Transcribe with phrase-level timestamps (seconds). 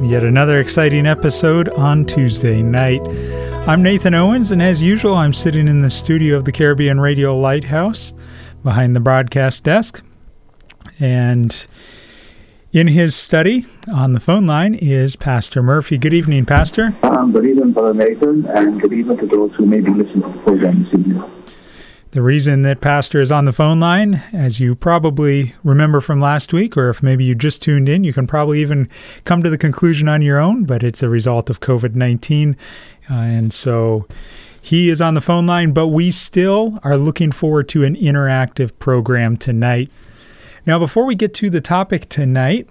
[0.00, 3.02] yet another exciting episode on Tuesday night.
[3.68, 7.38] I'm Nathan Owens, and as usual, I'm sitting in the studio of the Caribbean Radio
[7.38, 8.14] Lighthouse
[8.62, 10.02] behind the broadcast desk.
[10.98, 11.66] And
[12.72, 15.98] in his study on the phone line is Pastor Murphy.
[15.98, 16.96] Good evening, Pastor.
[17.02, 20.32] Um, good evening, Brother Nathan, and good evening to those who may be listening to
[20.32, 21.39] the program this evening.
[22.12, 26.52] The reason that Pastor is on the phone line, as you probably remember from last
[26.52, 28.88] week, or if maybe you just tuned in, you can probably even
[29.24, 32.56] come to the conclusion on your own, but it's a result of COVID 19.
[33.08, 34.08] Uh, and so
[34.60, 38.76] he is on the phone line, but we still are looking forward to an interactive
[38.80, 39.88] program tonight.
[40.66, 42.68] Now, before we get to the topic tonight,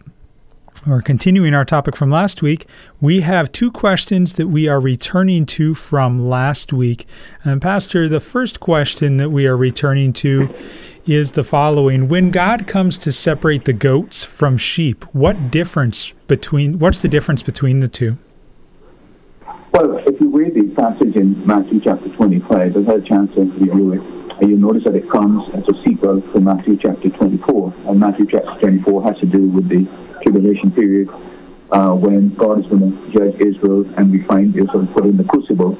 [0.87, 2.65] or continuing our topic from last week,
[3.01, 7.05] we have two questions that we are returning to from last week.
[7.43, 10.53] And Pastor, the first question that we are returning to
[11.05, 16.79] is the following When God comes to separate the goats from sheep, what difference between
[16.79, 18.17] what's the difference between the two?
[19.73, 23.41] Well, if you read the passage in Matthew chapter 25, I've had a chance to
[23.41, 27.73] review it and you'll notice that it comes as a sequel to Matthew chapter 24.
[27.87, 29.83] And Matthew chapter 24 has to do with the
[30.23, 31.09] tribulation period
[31.71, 35.25] uh, when God is going to judge Israel and we find Israel put in the
[35.25, 35.77] crucible.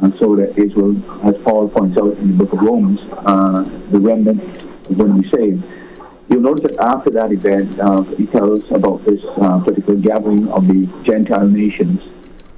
[0.00, 0.96] And so that Israel,
[1.28, 4.40] as Paul points out in the book of Romans, uh, the remnant
[4.88, 5.62] is going to be saved.
[6.30, 10.66] You'll notice that after that event, uh, he tells about this uh, particular gathering of
[10.66, 12.00] the Gentile nations.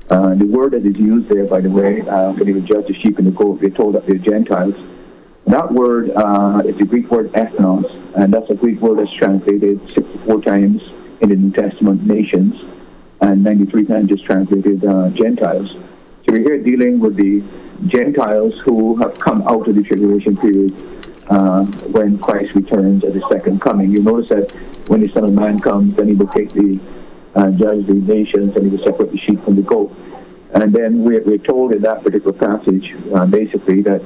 [0.09, 2.95] Uh, the word that is used there, by the way, when he would judge the
[3.03, 4.75] sheep and the goat, they're told that they're Gentiles.
[5.47, 7.85] That word uh, is the Greek word ethnos,
[8.17, 10.81] and that's a Greek word that's translated 64 times
[11.21, 12.55] in the New Testament nations,
[13.21, 15.69] and 93 times is translated uh, Gentiles.
[16.25, 17.45] So we're here dealing with the
[17.89, 20.73] Gentiles who have come out of the tribulation period
[21.29, 23.91] uh, when Christ returns at the second coming.
[23.91, 24.51] You notice that
[24.89, 26.81] when the Son of Man comes, then he will take the
[27.37, 29.95] uh, judge the nations and he will separate the sheep from the goat.
[30.55, 34.01] And then we're, we're told in that particular passage, uh, basically, that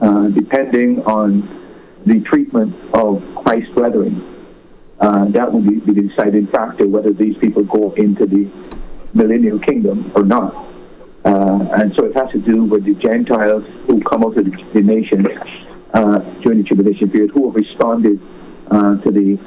[0.00, 1.42] uh, depending on
[2.06, 4.46] the treatment of Christ's brethren.
[5.00, 8.50] Uh, that will be, the deciding factor whether these people go into the
[9.14, 10.54] millennial kingdom or not.
[11.24, 14.50] Uh, and so it has to do with the Gentiles who come out of the,
[14.74, 15.26] the nation
[15.94, 18.20] uh, during the tribulation period who have responded
[18.70, 19.38] uh, to the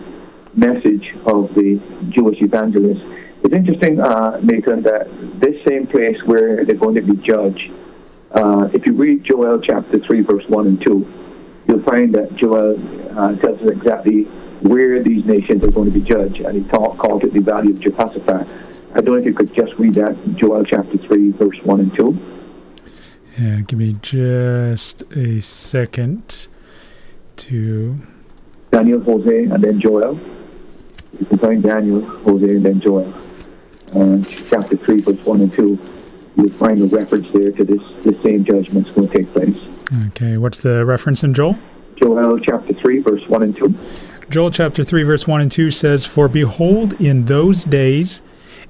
[0.53, 1.79] message of the
[2.09, 3.03] Jewish evangelists.
[3.43, 3.95] It's interesting,
[4.43, 5.07] Nathan, that
[5.41, 7.71] this same place where they're going to be judged
[8.33, 11.13] uh, if you read Joel chapter 3, verse 1 and 2,
[11.67, 12.75] you'll find that Joel
[13.17, 14.23] uh, tells us exactly
[14.61, 17.71] where these nations are going to be judged, and he talk, called it the valley
[17.71, 18.47] of Jehoshaphat.
[18.93, 21.97] I don't know if you could just read that, Joel chapter 3, verse 1 and
[21.97, 22.37] 2.
[23.37, 26.47] Yeah, give me just a second
[27.37, 27.99] to.
[28.71, 30.17] Daniel, Hosea, and then Joel.
[31.19, 33.13] You can find Daniel, Hosea, and then Joel.
[33.93, 36.00] Uh, chapter 3, verse 1 and 2
[36.35, 39.57] you'll find a reference there to this, this same judgment is going to take place.
[40.07, 41.57] Okay, what's the reference in Joel?
[41.95, 43.75] Joel chapter 3, verse 1 and 2.
[44.29, 48.21] Joel chapter 3, verse 1 and 2 says, For behold, in those days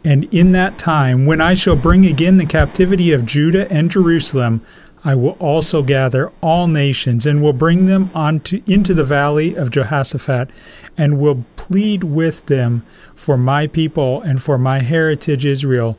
[0.03, 4.65] and in that time, when I shall bring again the captivity of Judah and Jerusalem,
[5.03, 9.71] I will also gather all nations and will bring them onto, into the valley of
[9.71, 10.49] Jehoshaphat
[10.97, 12.83] and will plead with them
[13.15, 15.97] for my people and for my heritage Israel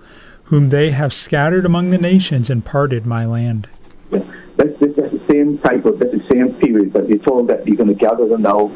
[0.53, 3.67] whom they have scattered among the nations and parted my land.
[4.11, 4.19] Yeah.
[4.59, 7.79] That's, that's, the same type of, that's the same period, but you're told that you're
[7.79, 8.71] going to gather them now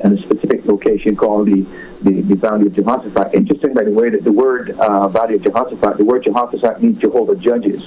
[0.00, 1.64] in a specific location called the,
[2.02, 3.32] the, the Valley of Jehoshaphat.
[3.32, 7.00] Interesting, by the way, that the word uh, Valley of Jehoshaphat, the word Jehoshaphat means
[7.00, 7.80] Jehovah judges.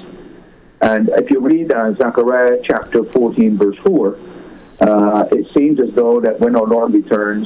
[0.80, 4.19] And if you read uh, Zechariah chapter 14, verse 4,
[4.80, 7.46] uh, it seems as though that when our Lord returns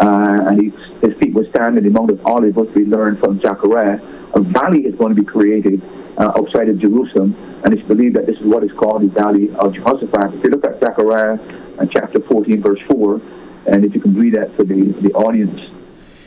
[0.00, 3.40] uh, and his, his feet will stand in the Mount of Olives, we learned from
[3.40, 4.00] Zechariah,
[4.34, 5.82] a valley is going to be created
[6.18, 7.34] uh, outside of Jerusalem,
[7.64, 10.34] and it's believed that this is what is called the Valley of Jehoshaphat.
[10.34, 11.38] If you look at Zechariah
[11.78, 13.20] uh, chapter 14, verse 4,
[13.66, 15.60] and if you can read that for the, the audience,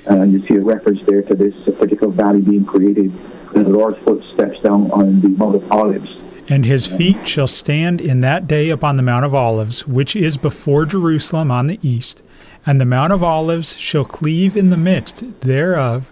[0.10, 3.12] uh, you see a reference there to this particular valley being created,
[3.56, 6.10] and the Lord's footsteps down on the Mount of Olives.
[6.48, 10.38] And his feet shall stand in that day upon the Mount of Olives, which is
[10.38, 12.22] before Jerusalem on the east.
[12.68, 16.06] And the Mount of Olives shall cleave in the midst thereof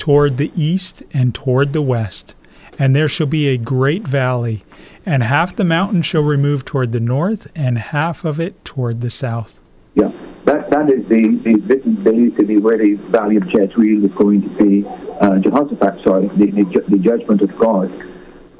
[0.00, 2.34] toward the east and toward the west.
[2.78, 4.62] And there shall be a great valley,
[5.04, 9.10] and half the mountain shall remove toward the north, and half of it toward the
[9.10, 9.60] south.
[9.94, 10.10] Yeah,
[10.46, 14.48] that, that is the, the this be where the valley of Jezreel is going to
[14.56, 14.84] be,
[15.20, 17.92] uh, Jehoshaphat, sorry, the, the, the judgment of God.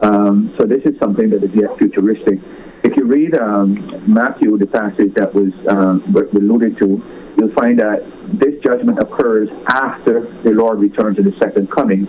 [0.01, 2.39] Um, so this is something that is yet futuristic.
[2.85, 7.03] If you read um, Matthew, the passage that was um, alluded to,
[7.41, 8.05] you'll find that
[8.35, 12.07] this judgment occurs after the Lord returns in the second coming.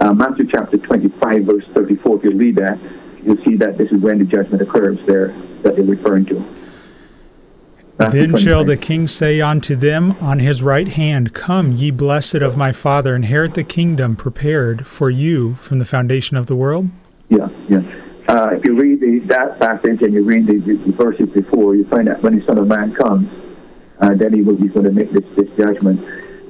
[0.00, 2.78] Uh, Matthew chapter 25, verse 34, if you read that,
[3.22, 5.28] you'll see that this is when the judgment occurs there
[5.62, 6.40] that they're referring to.
[7.98, 8.40] Matthew then 25.
[8.40, 12.72] shall the king say unto them on his right hand, Come, ye blessed of my
[12.72, 16.88] Father, inherit the kingdom prepared for you from the foundation of the world.
[17.28, 17.82] Yeah, yeah.
[18.28, 21.86] Uh, if you read the, that passage and you read the, the, verses before, you
[21.88, 23.28] find that when the Son of Man comes,
[24.02, 26.00] uh, then he will be going to make this, this judgment.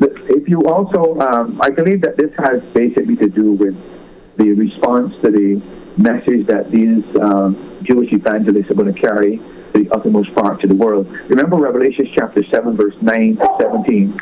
[0.01, 3.77] But if you also, um, I believe that this has basically to do with
[4.39, 5.61] the response to the
[5.97, 10.71] message that these um, Jewish evangelists are going to carry to the uttermost parts of
[10.71, 11.07] the world.
[11.29, 14.19] Remember Revelation chapter 7, verse 9 to 17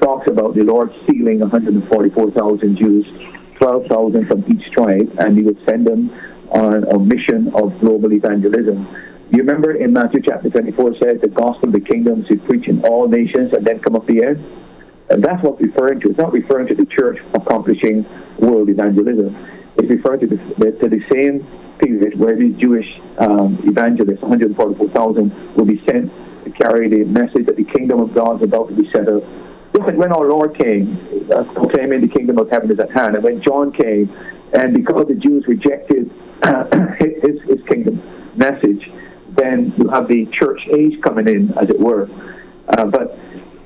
[0.00, 3.06] talks about the Lord sealing 144,000 Jews
[3.60, 6.10] 12,000 from each tribe, and he would send them
[6.50, 8.86] on a mission of global evangelism.
[9.34, 12.84] You remember in Matthew chapter 24 says the gospel of the kingdom is preach in
[12.84, 14.38] all nations and then come up the end?
[15.10, 16.10] And that's what it's referring to.
[16.10, 18.06] It's not referring to the church accomplishing
[18.38, 19.34] world evangelism.
[19.76, 21.42] It's referring to the, to the same
[21.82, 22.86] period where these Jewish
[23.18, 26.12] um, evangelists, 144,000, will be sent
[26.44, 29.24] to carry the message that the kingdom of God is about to be set up
[29.74, 30.94] just like when our Lord came,
[31.34, 34.06] uh, proclaiming the kingdom of heaven is at hand, and when John came,
[34.54, 36.12] and because the Jews rejected
[37.00, 38.00] his, his kingdom
[38.36, 38.88] message,
[39.36, 42.08] then you have the church age coming in, as it were.
[42.68, 43.16] Uh, but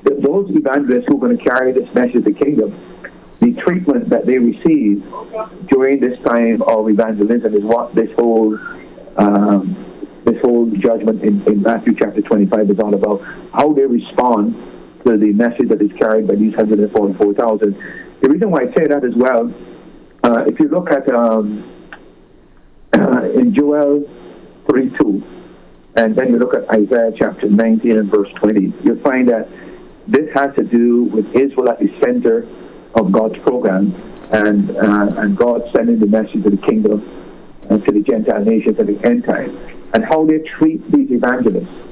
[0.06, 2.72] th- those evangelists who are going to carry this message of the kingdom,
[3.40, 5.04] the treatment that they receive
[5.70, 8.58] during this time of evangelism is what this whole
[9.16, 9.84] um,
[10.24, 13.22] this whole judgment in, in Matthew chapter 25 is all about.
[13.52, 14.54] How they respond
[15.06, 17.76] to the message that is carried by these 144,000.
[18.20, 19.52] The reason why I say that as well,
[20.22, 21.64] uh, if you look at um,
[23.38, 24.04] in Joel
[24.68, 25.37] 32,
[25.96, 29.48] and then you look at Isaiah chapter 19 and verse 20, you'll find that
[30.06, 32.46] this has to do with Israel at the center
[32.94, 33.94] of God's program
[34.30, 37.02] and, uh, and God sending the message of the kingdom
[37.68, 39.56] and to the Gentile nations at the end time,
[39.94, 41.86] and how they treat these evangelists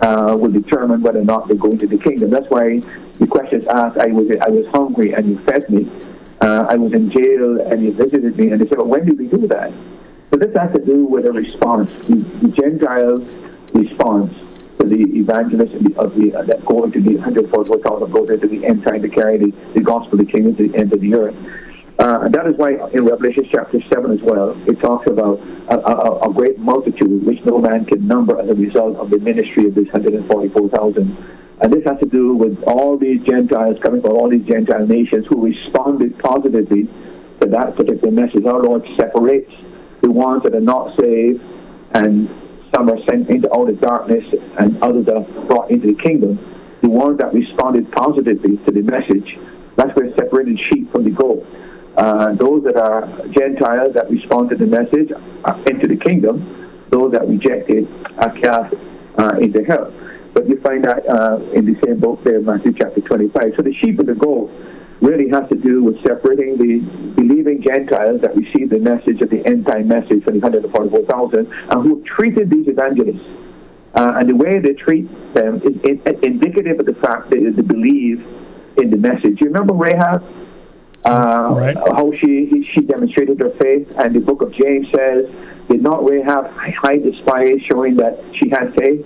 [0.00, 2.30] uh, will determine whether or not they go into the kingdom.
[2.30, 2.80] That's why
[3.18, 5.90] the question is asked, I was, I was hungry and you fed me.
[6.40, 8.50] Uh, I was in jail and you visited me.
[8.50, 9.72] And they said, well, when did we do that?
[10.30, 14.34] So this has to do with a response, the, the response
[14.80, 18.84] to the evangelists of the, uh, that go into the 144,000 goes into the end
[18.84, 21.36] time to carry the, the gospel of the kingdom to the end of the earth.
[21.98, 25.40] Uh, and that is why in Revelation chapter 7 as well, it talks about
[25.72, 29.18] a, a, a, great multitude which no man can number as a result of the
[29.18, 31.16] ministry of these 144,000.
[31.62, 35.24] And this has to do with all these Gentiles coming from all these Gentile nations
[35.30, 36.84] who responded positively
[37.40, 38.44] to that particular message.
[38.44, 39.52] Our Lord separates
[40.02, 41.40] the ones that are not saved,
[41.94, 42.28] and
[42.74, 44.24] some are sent into outer darkness,
[44.58, 46.38] and others are brought into the kingdom.
[46.82, 49.38] The ones that responded positively to the message,
[49.76, 51.46] that's where separated sheep from the goat.
[51.96, 55.10] Uh, those that are Gentiles that respond to the message
[55.44, 56.84] are into the kingdom.
[56.90, 57.88] Those that rejected
[58.18, 58.74] are cast
[59.18, 59.92] uh, into hell.
[60.34, 63.54] But you find that uh, in the same book there, Matthew chapter 25.
[63.56, 64.52] So the sheep and the goat
[65.00, 66.78] really has to do with separating the
[67.16, 71.82] believing Gentiles that receive the message of the end time message from the 144,000 and
[71.86, 73.24] who treated these evangelists.
[73.94, 77.62] Uh, and the way they treat them is in, indicative of the fact that they
[77.62, 78.20] believe
[78.76, 79.40] in the message.
[79.40, 80.22] You remember Rahab?
[81.06, 81.76] uh, right.
[81.76, 83.88] how she she demonstrated her faith.
[83.98, 85.26] And the book of James says,
[85.68, 89.04] did not Rahab hide the spies, showing that she had faith?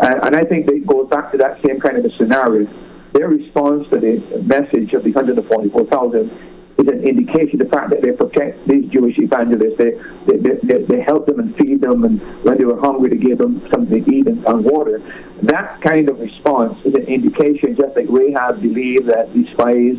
[0.00, 2.66] And, and I think it goes back to that same kind of a scenario.
[3.14, 8.02] Their response to the message of the 144,000 is an indication of the fact that
[8.02, 9.78] they protect these Jewish evangelists.
[9.78, 9.94] They,
[10.26, 13.38] they, they, they, help them and feed them, and when they were hungry, they gave
[13.38, 14.98] them something to eat and, and water.
[15.42, 19.94] That kind of response is an indication, just like Rahab believed that these spies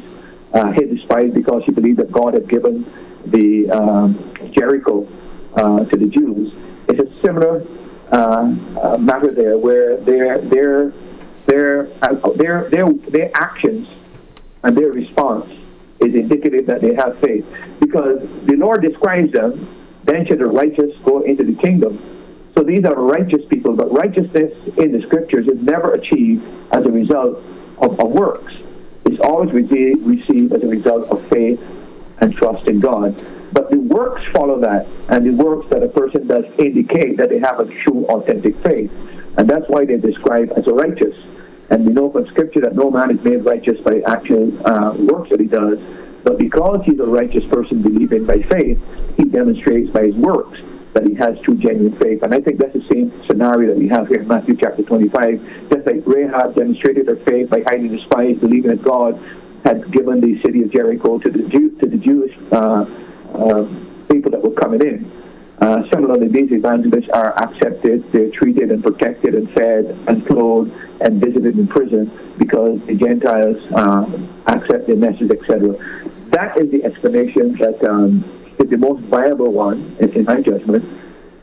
[0.54, 2.84] uh, hid the spies because she believed that God had given
[3.28, 5.08] the um, Jericho
[5.56, 6.52] uh, to the Jews,
[6.90, 7.64] it's a similar
[8.12, 8.52] uh,
[8.84, 10.92] uh, matter there, where their their
[11.46, 13.88] their uh, their their their actions
[14.64, 15.50] and their response
[16.02, 17.46] is indicative that they have faith,
[17.80, 19.82] because the Lord describes them.
[20.04, 21.98] Then shall the righteous go into the kingdom.
[22.56, 26.92] So these are righteous people, but righteousness in the scriptures is never achieved as a
[26.92, 27.42] result
[27.80, 28.54] of, of works.
[29.06, 31.60] It's always received as a result of faith
[32.20, 33.16] and trust in God.
[33.52, 37.40] But the works follow that, and the works that a person does indicate that they
[37.40, 38.92] have a true, authentic faith.
[39.38, 41.16] And that's why they're described as a righteous.
[41.70, 45.30] And we know from Scripture that no man is made righteous by actual uh, works
[45.32, 45.80] that he does,
[46.24, 48.80] but because he's a righteous person believing by faith,
[49.18, 50.60] he demonstrates by his works
[50.94, 52.24] that he has true, genuine faith.
[52.24, 55.70] And I think that's the same scenario that we have here in Matthew chapter 25.
[55.70, 59.20] Just like Rahab demonstrated her faith by hiding the spies, believing that God
[59.66, 62.86] had given the city of Jericho to the Jew, to the Jewish uh,
[63.36, 63.66] uh,
[64.10, 65.25] people that were coming in.
[65.62, 70.72] Uh, similarly, these evangelists are accepted, they're treated and protected and fed and clothed
[71.02, 74.06] and visited in prison because the Gentiles uh,
[74.52, 75.74] accept their message, etc.
[76.32, 78.24] That is the explanation that um,
[78.60, 80.84] is the most viable one, in my judgment.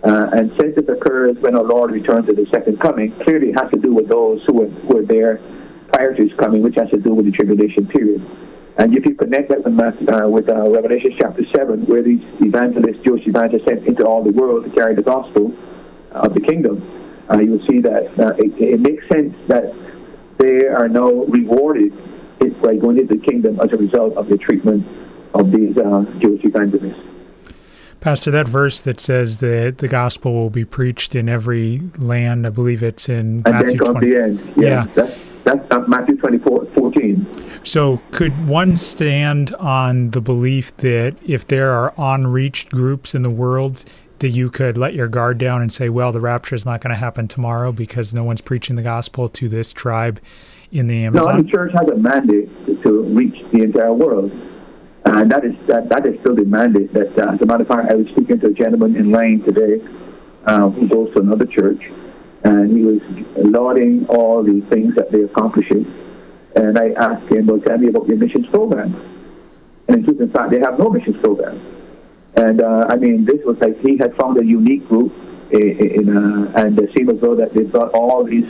[0.04, 3.56] Uh, and since it occurs when our Lord returns at the second coming, clearly it
[3.60, 5.40] has to do with those who were, who were there
[5.92, 8.20] prior to his coming, which has to do with the tribulation period.
[8.78, 13.04] And if you connect that with, uh, with uh, Revelation chapter 7, where these evangelists,
[13.04, 15.52] Jewish evangelists, sent into all the world to carry the gospel
[16.12, 16.80] of the kingdom,
[17.28, 19.72] uh, you will see that uh, it, it, makes sense that
[20.38, 21.92] they are now rewarded
[22.62, 24.86] by going into the kingdom as a result of the treatment
[25.34, 27.00] of these uh, Jewish evangelists.
[28.00, 32.50] Pastor, that verse that says that the gospel will be preached in every land, I
[32.50, 34.10] believe it's in and Matthew 20.
[34.10, 34.52] The end.
[34.56, 35.14] Yeah, yeah.
[35.44, 37.60] That's, that's Matthew 24, 14.
[37.64, 43.30] So, could one stand on the belief that if there are unreached groups in the
[43.30, 43.84] world,
[44.20, 46.92] that you could let your guard down and say, well, the rapture is not going
[46.92, 50.20] to happen tomorrow because no one's preaching the gospel to this tribe
[50.70, 51.36] in the Amazon?
[51.36, 52.48] No, the church has a mandate
[52.84, 54.30] to reach the entire world.
[55.04, 56.92] And that is that, that is still the mandate.
[56.94, 59.42] That, uh, as a matter of fact, I was speaking to a gentleman in Lane
[59.44, 59.84] today
[60.46, 61.82] uh, who goes to another church,
[62.44, 63.00] and he was
[63.36, 65.86] lauding all the things that they're accomplishing.
[66.56, 68.94] And I asked him, well, tell me about your missions program.
[69.88, 71.60] And in truth, in fact, they have no missions program.
[72.34, 75.12] And uh, I mean, this was like he had found a unique group,
[75.50, 78.46] in, in uh, and it seemed as though that they've got all these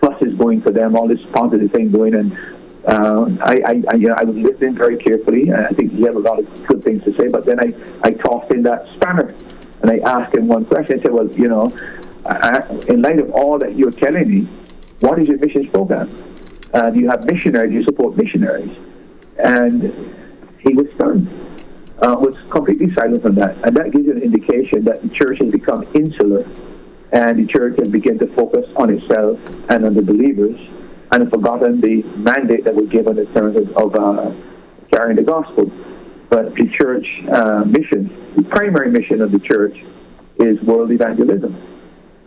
[0.00, 2.14] pluses going for them, all this positive thing going.
[2.14, 2.32] And
[2.86, 6.02] uh, I, I, I, you know, I was listening very carefully, and I think he
[6.02, 7.28] had a lot of good things to say.
[7.28, 7.74] But then I,
[8.04, 9.34] I tossed in that spanner,
[9.82, 11.00] and I asked him one question.
[11.00, 11.72] I said, "Well, you know,
[12.88, 14.48] In light of all that you're telling me,
[15.00, 16.10] what is your missions program?
[16.74, 17.72] Uh, you have missionaries?
[17.72, 18.76] You support missionaries?"
[19.38, 19.82] And
[20.60, 21.28] he was stunned.
[22.02, 25.38] Uh, was completely silent on that, and that gives you an indication that the church
[25.40, 26.44] has become insular,
[27.12, 29.38] and the church has begun to focus on itself
[29.70, 30.58] and on the believers
[31.12, 34.30] and have forgotten the mandate that was given in terms of, of uh,
[34.92, 35.70] carrying the gospel.
[36.28, 39.76] But the church uh, mission, the primary mission of the church,
[40.38, 41.75] is world evangelism.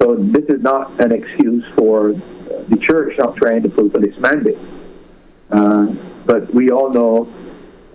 [0.02, 4.58] So this is not an excuse for the church not trying to fulfill its mandate.
[5.52, 5.88] Uh,
[6.26, 7.34] but we all know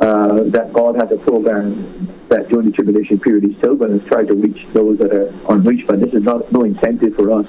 [0.01, 4.07] uh, that God has a program that during the tribulation period is still going to
[4.09, 5.87] try to reach those that are unreached.
[5.87, 7.47] But this is not no incentive for us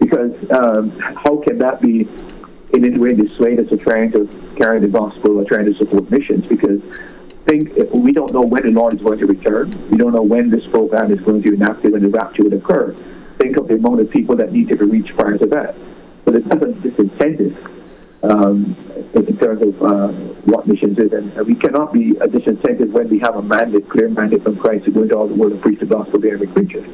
[0.00, 2.08] because um, how can that be
[2.74, 4.26] in any way dissuade us of trying to
[4.56, 6.80] carry the gospel or trying to support missions because
[7.46, 9.70] think we don't know when the Lord is going to return.
[9.90, 12.54] We don't know when this program is going to be enacted and the rapture will
[12.54, 12.96] occur.
[13.42, 15.74] Think of the amount of people that need to be reached prior to that.
[16.24, 17.58] But it doesn't disincentive
[18.22, 18.76] um,
[19.14, 20.08] in terms of uh,
[20.46, 21.10] what missions is.
[21.12, 24.84] And we cannot be a disincentive when we have a mandate, clear mandate from Christ
[24.84, 26.86] to go into all the world and preach the gospel to every creature.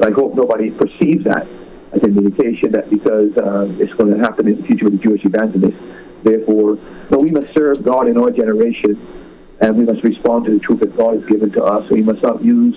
[0.00, 1.46] I hope nobody perceives that
[1.92, 5.04] as an indication that because uh, it's going to happen in the future with the
[5.04, 5.76] Jewish evangelists,
[6.24, 6.78] therefore,
[7.10, 8.96] no, we must serve God in our generation,
[9.60, 11.84] and we must respond to the truth that God has given to us.
[11.90, 12.74] We must not use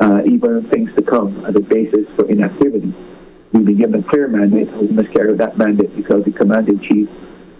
[0.00, 2.94] uh, even things to come as a basis for inactivity.
[3.52, 6.72] We've been given a clear mandate, and we must carry that mandate because the commander
[6.72, 7.08] in chief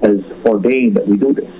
[0.02, 1.50] has ordained that we do this.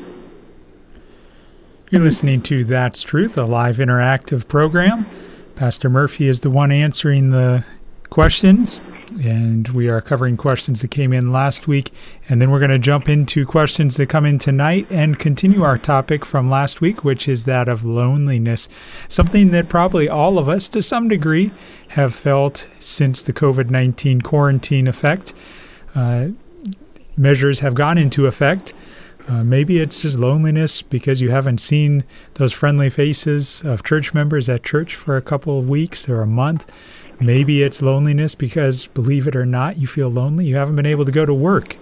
[1.90, 5.06] You're listening to That's Truth, a live interactive program.
[5.54, 7.64] Pastor Murphy is the one answering the
[8.10, 8.80] questions
[9.10, 11.92] and we are covering questions that came in last week.
[12.28, 15.78] And then we're going to jump into questions that come in tonight and continue our
[15.78, 18.68] topic from last week, which is that of loneliness.
[19.08, 21.52] Something that probably all of us, to some degree,
[21.88, 25.32] have felt since the COVID 19 quarantine effect.
[25.94, 26.28] Uh,
[27.16, 28.72] measures have gone into effect.
[29.28, 34.48] Uh, maybe it's just loneliness because you haven't seen those friendly faces of church members
[34.48, 36.70] at church for a couple of weeks or a month.
[37.18, 40.46] Maybe it's loneliness because, believe it or not, you feel lonely.
[40.46, 41.76] You haven't been able to go to work.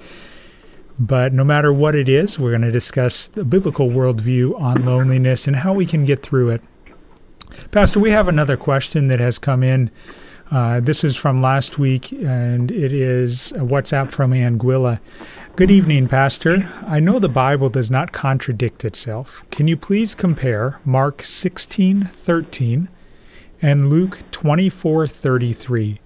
[0.99, 5.49] But no matter what it is, we're going to discuss the biblical worldview on loneliness
[5.49, 6.62] and how we can get through it.
[7.73, 9.91] Pastor, we have another question that has come in.
[10.50, 15.00] Uh, this is from last week, and it is a WhatsApp from Anguilla.
[15.57, 16.73] Good evening, Pastor.
[16.87, 19.43] I know the Bible does not contradict itself.
[19.50, 22.88] Can you please compare Mark 16:13
[23.64, 25.99] and Luke 24:33?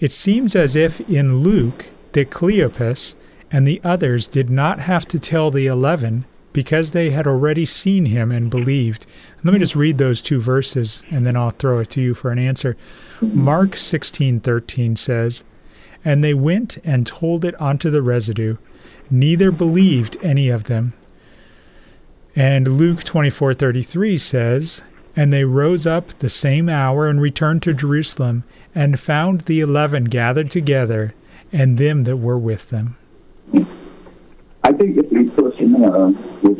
[0.00, 3.14] It seems as if in Luke that Cleopas
[3.52, 8.06] and the others did not have to tell the 11 because they had already seen
[8.06, 9.06] him and believed.
[9.44, 12.32] Let me just read those two verses and then I'll throw it to you for
[12.32, 12.76] an answer.
[13.20, 15.44] Mark 16:13 says,
[16.04, 18.56] "And they went and told it unto the residue,
[19.08, 20.94] neither believed any of them.
[22.34, 24.82] And Luke 24:33 says,
[25.18, 28.44] "And they rose up the same hour and returned to Jerusalem,
[28.74, 31.14] and found the 11 gathered together,
[31.52, 32.96] and them that were with them."
[34.64, 36.10] I think a person uh,
[36.42, 36.58] would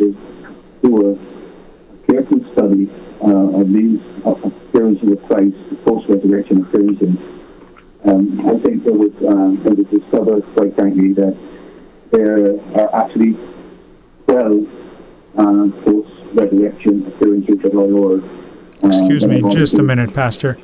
[0.83, 2.91] do a careful study
[3.23, 7.17] uh, of these appearances of Christ, the post-resurrection appearances,
[8.05, 11.37] um, I think they would, uh, they would discover, quite frankly, that
[12.13, 13.37] there are actually
[14.29, 14.67] 12
[15.37, 18.23] uh, post resurrection appearances of our Lord.
[18.83, 20.59] Uh, Excuse me, just a minute, Pastor.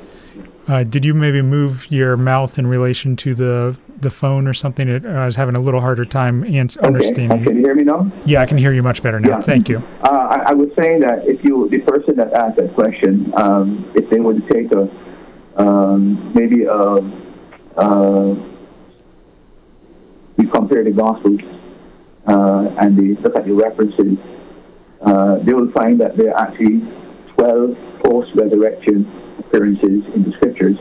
[0.67, 4.89] Uh, did you maybe move your mouth in relation to the the phone or something?
[5.05, 6.87] I was having a little harder time ans- okay.
[6.87, 7.43] understanding.
[7.43, 8.11] Can you hear me now?
[8.25, 9.37] Yeah, I can hear you much better now.
[9.37, 9.41] Yeah.
[9.41, 9.77] Thank you.
[10.03, 13.91] Uh, I, I, was saying that if you, the person that asked that question, um,
[13.95, 14.89] if they would take a
[15.61, 16.97] um, maybe a,
[17.77, 18.33] a
[20.37, 21.41] we compare the Gospels
[22.27, 24.17] uh, and they look at the references,
[25.01, 26.81] uh, they will find that there are actually
[27.37, 29.09] 12 post resurrection
[29.39, 30.77] appearances in the scriptures.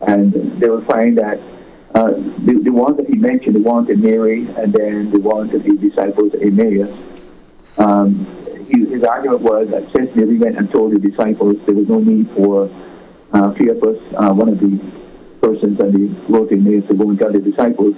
[0.00, 1.38] And they will find that
[1.94, 2.12] uh,
[2.46, 5.58] the, the one that he mentioned, the one to Mary, and then the one to
[5.58, 6.90] the disciples Emmaus,
[7.78, 8.26] um,
[8.70, 11.98] he, his argument was that since Mary went and told the disciples there was no
[11.98, 12.66] need for
[13.32, 14.78] uh, Cleopas, uh, one of the
[15.40, 17.94] persons that he wrote in Emmaus, to go and tell the disciples,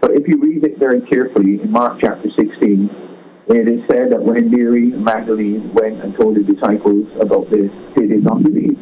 [0.00, 3.07] but if you read it very carefully in Mark chapter 16,
[3.56, 8.06] it is said that when Mary Magdalene went and told the disciples about this, they
[8.06, 8.78] did not believe.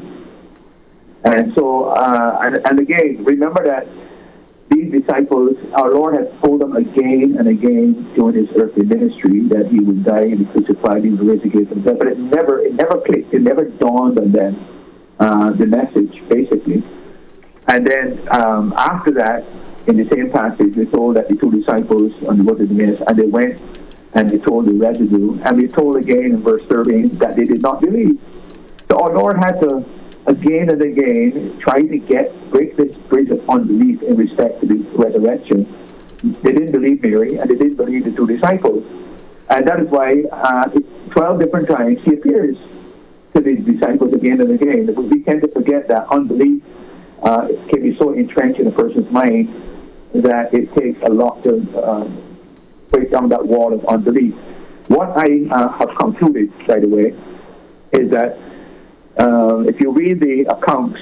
[1.25, 3.87] And so, uh, and, and again, remember that
[4.71, 9.69] these disciples, our Lord has told them again and again during his earthly ministry that
[9.71, 11.99] he would die and be crucified, he would raise again from death.
[11.99, 14.55] But it never, it never clicked, it never dawned on them
[15.21, 16.83] uh, the message, basically.
[17.69, 19.45] And then um, after that,
[19.87, 23.01] in the same passage, we're told that the two disciples on the road to Emmaus,
[23.07, 23.61] and they went
[24.17, 27.61] and they told the residue, and we told again in verse 13 that they did
[27.61, 28.19] not believe.
[28.91, 29.85] So our Lord had to
[30.27, 34.79] again and again try to get break this bridge of unbelief in respect to the
[34.97, 35.69] resurrection.
[36.43, 38.83] They didn't believe Mary, and they didn't believe the two disciples,
[39.51, 40.71] and that is why uh,
[41.11, 42.57] 12 different times he appears
[43.35, 44.95] to these disciples again and again.
[45.11, 46.63] We tend to forget that unbelief
[47.23, 49.53] uh, can be so entrenched in a person's mind
[50.15, 52.09] that it takes a lot uh,
[52.91, 54.35] break down that wall of unbelief.
[54.89, 57.13] What I uh, have concluded, by the way,
[57.93, 58.39] is that
[59.19, 60.99] um, if you read the accounts,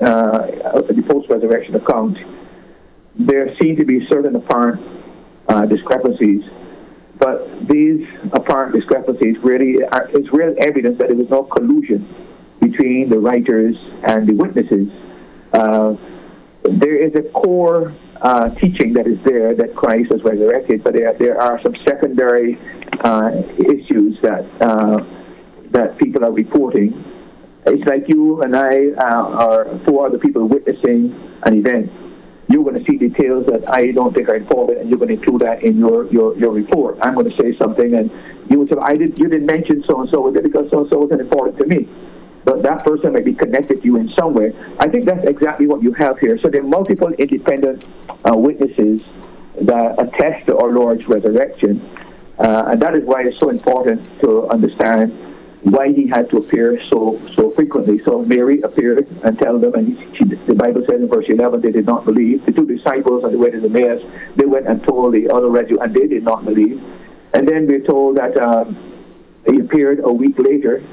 [0.00, 2.16] uh, the post-resurrection account,
[3.18, 4.80] there seem to be certain apparent
[5.48, 6.42] uh, discrepancies,
[7.18, 12.06] but these apparent discrepancies really are, is real evidence that there was no collusion
[12.60, 13.76] between the writers
[14.08, 14.88] and the witnesses.
[15.52, 15.94] Uh,
[16.78, 21.14] there is a core uh, teaching that is there that Christ was resurrected, but there,
[21.18, 22.58] there are some secondary
[23.04, 24.98] uh, issues that uh,
[25.72, 27.04] that people are reporting.
[27.66, 31.12] It's like you and I uh, are four other people witnessing
[31.44, 31.90] an event.
[32.48, 35.14] You're going to see details that I don't think are important, and you're going to
[35.14, 36.96] include that in your, your, your report.
[37.02, 38.08] I'm going to say something, and
[38.48, 39.18] you would say, "I did.
[39.18, 41.88] You didn't mention so and so because so and so wasn't important to me."
[42.46, 44.52] But that person may be connected to you in some way.
[44.78, 46.38] I think that's exactly what you have here.
[46.38, 47.84] So there are multiple independent
[48.24, 49.02] uh, witnesses
[49.62, 51.82] that attest to our Lord's resurrection,
[52.38, 55.10] uh, and that is why it's so important to understand
[55.62, 58.00] why he had to appear so so frequently.
[58.04, 61.72] So Mary appeared and tell them, and she, the Bible says in verse 11, they
[61.72, 62.46] did not believe.
[62.46, 64.02] The two disciples on the way to the Emmaus,
[64.36, 66.80] they went and told the other residue, and they did not believe.
[67.34, 68.94] And then we're told that um,
[69.50, 70.84] he appeared a week later.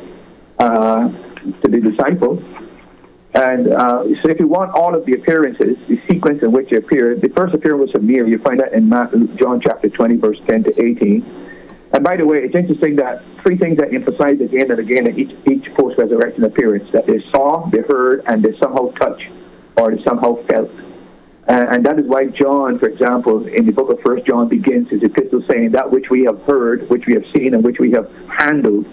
[0.58, 1.10] Uh,
[1.44, 2.40] to the disciples.
[3.36, 6.76] And uh, so, if you want all of the appearances, the sequence in which he
[6.76, 8.30] appeared, the first appearance was of Mary.
[8.30, 11.44] You find that in Matthew, John chapter 20, verse 10 to 18.
[11.94, 15.20] And by the way, it's interesting that three things that emphasize again and again in
[15.20, 19.30] each, each post resurrection appearance that they saw, they heard, and they somehow touched
[19.78, 20.70] or they somehow felt.
[21.48, 24.90] Uh, and that is why John, for example, in the book of First John begins
[24.90, 27.92] his epistle saying that which we have heard, which we have seen, and which we
[27.92, 28.86] have handled.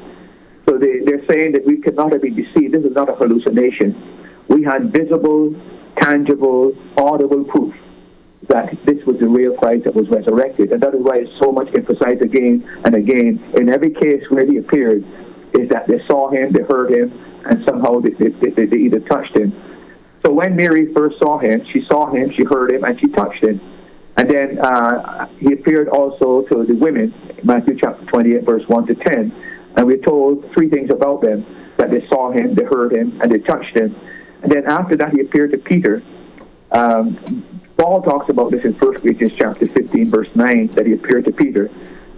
[0.70, 2.74] So they, they're saying that we could not have been deceived.
[2.74, 3.90] This is not a hallucination.
[4.46, 5.50] We had visible,
[5.98, 7.74] tangible, audible proof
[8.48, 10.70] that this was the real Christ that was resurrected.
[10.70, 13.42] And that is why it's so much emphasized again and again.
[13.58, 15.02] In every case where he appeared,
[15.58, 17.10] is that they saw him, they heard him,
[17.44, 19.52] and somehow they, they, they, they either touched him
[20.24, 23.42] so when Mary first saw him, she saw him, she heard him, and she touched
[23.42, 23.60] him.
[24.16, 28.94] And then uh, he appeared also to the women, Matthew chapter 28, verse 1 to
[28.94, 29.32] 10.
[29.76, 33.30] And we're told three things about them that they saw him, they heard him, and
[33.30, 33.94] they touched him.
[34.42, 36.02] And then after that, he appeared to Peter.
[36.72, 41.24] Um, Paul talks about this in 1 Corinthians chapter 15, verse 9, that he appeared
[41.26, 41.70] to Peter.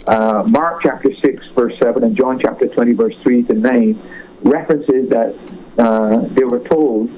[0.07, 5.09] Uh, Mark chapter 6, verse 7, and John chapter 20, verse 3 to 9 references
[5.11, 5.35] that
[5.79, 7.11] uh, they were told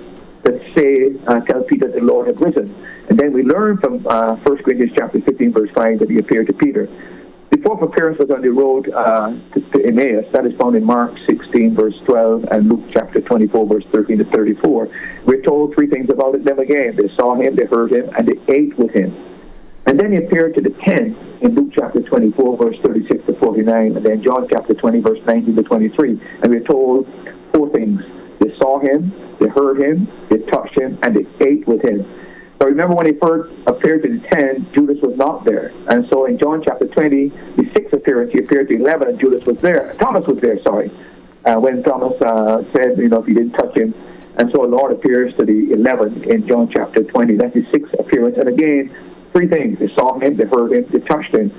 [0.42, 2.74] that say, uh, tell Peter the Lord had risen.
[3.08, 6.46] And then we learn from uh, 1 Corinthians chapter 15, verse 5, that he appeared
[6.48, 6.88] to Peter.
[7.50, 10.26] The fourth appearance was on the road uh, to, Emmaus.
[10.32, 14.24] That is found in Mark 16, verse 12, and Luke chapter 24, verse 13 to
[14.24, 14.88] 34.
[15.26, 16.96] We're told three things about them again.
[16.96, 19.14] They saw him, they heard him, and they ate with him.
[19.86, 23.96] And then he appeared to the ten in Luke chapter 24, verse 36 to 49,
[23.96, 26.10] and then John chapter 20, verse 19 to 23.
[26.42, 27.06] And we're told
[27.52, 28.00] four things.
[28.40, 32.02] They saw him, they heard him, they touched him, and they ate with him.
[32.64, 35.70] But remember when he first appeared to the ten, Judas was not there.
[35.88, 39.44] And so in John chapter 20, the sixth appearance, he appeared to 11, and Judas
[39.44, 39.92] was there.
[40.00, 40.90] Thomas was there, sorry.
[41.44, 43.92] Uh, when Thomas uh, said, you know, if he didn't touch him.
[44.38, 47.36] And so the Lord appears to the 11 in John chapter 20.
[47.36, 48.38] That's his sixth appearance.
[48.38, 48.96] And again,
[49.34, 49.78] three things.
[49.78, 51.52] They saw him, they heard him, they touched him.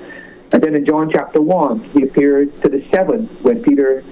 [0.50, 4.02] And then in John chapter 1, he appeared to the seven when Peter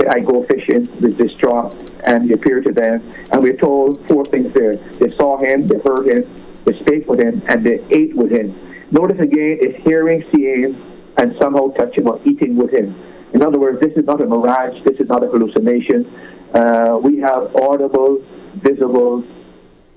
[0.00, 3.02] said, I go fishing with distraught, and he appeared to them.
[3.32, 4.76] And we're told four things there.
[4.76, 6.43] They saw him, they heard him,
[6.80, 8.54] spake with him, and they ate with him.
[8.90, 10.74] Notice again, it's hearing, seeing,
[11.18, 12.94] and somehow touching or eating with him.
[13.34, 16.06] In other words, this is not a mirage, this is not a hallucination.
[16.54, 18.24] Uh, we have audible,
[18.62, 19.24] visible,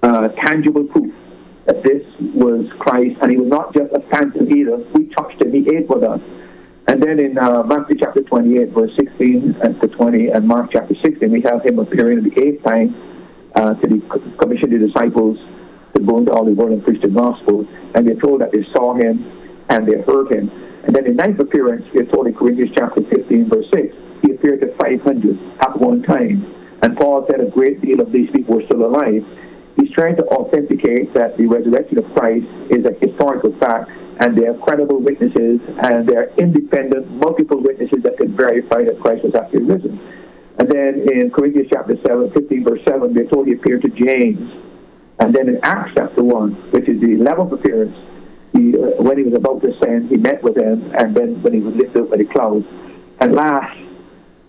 [0.01, 1.13] uh, tangible proof
[1.65, 2.01] that this
[2.33, 4.77] was Christ, and he was not just a phantom either.
[4.93, 6.19] We touched him, he ate with us.
[6.87, 11.29] And then in uh, Matthew chapter 28, verse 16 to 20, and Mark chapter 16,
[11.29, 12.95] we have him appearing the eighth time
[13.53, 13.99] uh, to the
[14.39, 15.37] commission the disciples
[15.97, 17.65] to go into the world and preach the gospel.
[17.95, 19.25] And they're told that they saw him
[19.69, 20.47] and they heard him.
[20.85, 23.91] And then in ninth appearance, we're told in Corinthians chapter 15, verse 6,
[24.23, 25.01] he appeared to 500
[25.65, 26.45] at one time.
[26.81, 29.25] And Paul said a great deal of these people were still alive.
[29.75, 34.47] He's trying to authenticate that the resurrection of Christ is a historical fact and they
[34.47, 39.35] are credible witnesses, and they are independent, multiple witnesses that can verify that Christ was
[39.35, 40.01] actually risen.
[40.57, 44.41] And then in Corinthians chapter 7, 15, verse 7, they're told he appeared to James.
[45.19, 47.95] And then in Acts chapter 1, which is the 11th appearance,
[48.53, 51.53] he, uh, when he was about to ascend, he met with them, and then when
[51.53, 52.65] he was lifted up by the clouds.
[53.19, 53.77] And last,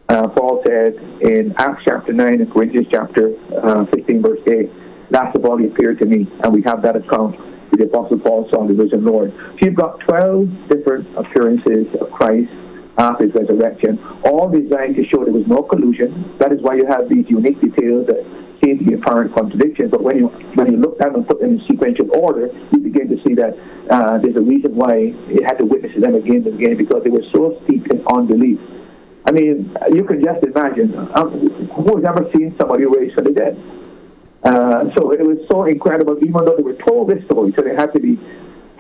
[0.09, 4.71] uh, Paul said in Acts chapter 9 and Corinthians chapter uh, 15, verse 8,
[5.11, 7.37] last of all, he appeared to me, and we have that account
[7.71, 9.33] with the Apostle Paul saw the risen Lord.
[9.61, 12.53] So you've got 12 different appearances of Christ
[12.99, 16.35] after his resurrection, all designed to show there was no collusion.
[16.41, 18.27] That is why you have these unique details that
[18.65, 19.91] seem to be apparent contradictions.
[19.91, 22.79] But when you when you look at them and put them in sequential order, you
[22.79, 23.55] begin to see that
[23.91, 27.11] uh, there's a reason why it had to witness them again and again because they
[27.11, 28.59] were so steeped in unbelief.
[29.27, 33.35] I mean, you can just imagine um, who has ever seen somebody raised from the
[33.37, 33.55] dead?
[34.43, 37.75] Uh, so it was so incredible, even though they were told this story, so they
[37.75, 38.17] had to be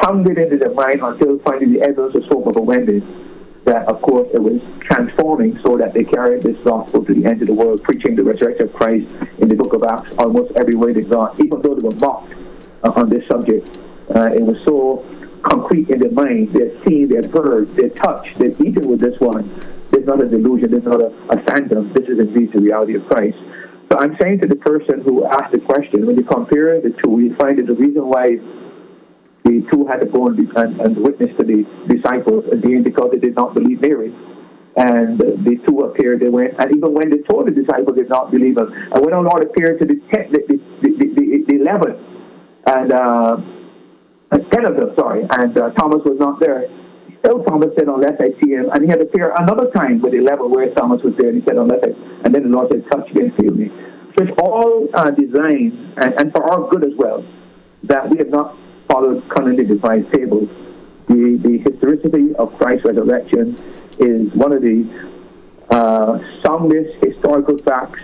[0.00, 3.02] pounded into their mind until finally the evidence was so overwhelming
[3.64, 7.42] that, of course, it was transforming so that they carried this gospel to the end
[7.42, 9.06] of the world, preaching the resurrection of Christ
[9.38, 12.32] in the book of Acts almost everywhere they got, even though they were mocked
[12.84, 13.68] uh, on this subject.
[14.14, 15.04] Uh, it was so
[15.42, 16.54] concrete in their mind.
[16.54, 19.44] They'd seen, they'd heard, they'd touched, they'd eaten with this one.
[19.90, 21.92] There's not a delusion, there's not a, a phantom.
[21.92, 23.36] This is indeed the reality of Christ.
[23.90, 27.20] So I'm saying to the person who asked the question, when you compare the two,
[27.20, 28.36] you find that the reason why
[29.48, 33.18] the two had to go and, and, and witness to the disciples again because they
[33.18, 34.12] did not believe Mary.
[34.76, 38.14] And the two appeared, they went, and even when they told the disciples they did
[38.14, 41.24] not believe him, and when our Lord appeared to the, ten, the, the, the, the,
[41.48, 41.98] the eleven,
[42.68, 43.42] and uh,
[44.52, 46.68] ten of them, sorry, and uh, Thomas was not there,
[47.24, 48.70] Still, Thomas said, unless I see him.
[48.72, 51.30] And he had to appear another time with the level where Thomas was there.
[51.30, 51.90] And he said, unless I,
[52.24, 53.66] and then the Lord said, touch me and feel me.
[54.14, 57.26] So it's all uh, designed, and, and for our good as well,
[57.84, 58.54] that we have not
[58.88, 60.48] followed currently devised fables.
[61.08, 63.56] The, the historicity of Christ's resurrection
[63.98, 64.86] is one of the
[65.70, 68.02] uh, soundest historical facts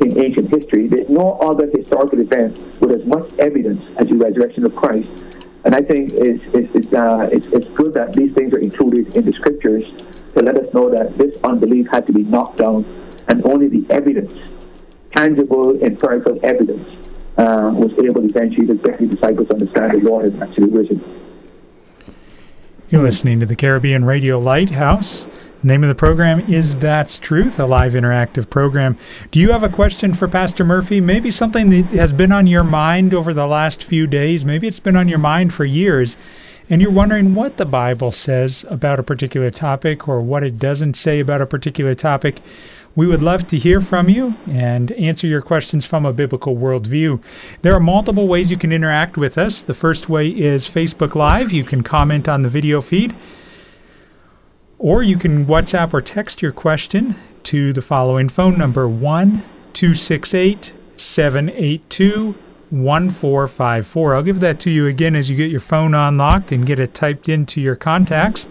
[0.00, 0.88] in ancient history.
[0.88, 5.08] There's no other historical event with as much evidence as the resurrection of Christ.
[5.64, 9.16] And I think it's, it's, it's, uh, it's, it's good that these things are included
[9.16, 9.84] in the scriptures
[10.36, 12.84] to let us know that this unbelief had to be knocked down
[13.28, 14.32] and only the evidence,
[15.16, 16.86] tangible, empirical evidence,
[17.38, 21.22] uh, was able eventually to the disciples understand the Lord had actually risen.
[22.88, 25.26] You're listening to the Caribbean Radio Lighthouse.
[25.62, 28.96] name of the program is That's Truth, a live interactive program.
[29.32, 31.00] Do you have a question for Pastor Murphy?
[31.00, 34.44] Maybe something that has been on your mind over the last few days.
[34.44, 36.16] Maybe it's been on your mind for years,
[36.70, 40.94] and you're wondering what the Bible says about a particular topic or what it doesn't
[40.94, 42.40] say about a particular topic.
[42.96, 47.22] We would love to hear from you and answer your questions from a biblical worldview.
[47.60, 49.60] There are multiple ways you can interact with us.
[49.60, 51.52] The first way is Facebook Live.
[51.52, 53.14] You can comment on the video feed,
[54.78, 60.72] or you can WhatsApp or text your question to the following phone number 1 268
[60.96, 62.34] 782
[62.70, 64.16] 1454.
[64.16, 66.94] I'll give that to you again as you get your phone unlocked and get it
[66.94, 68.46] typed into your contacts.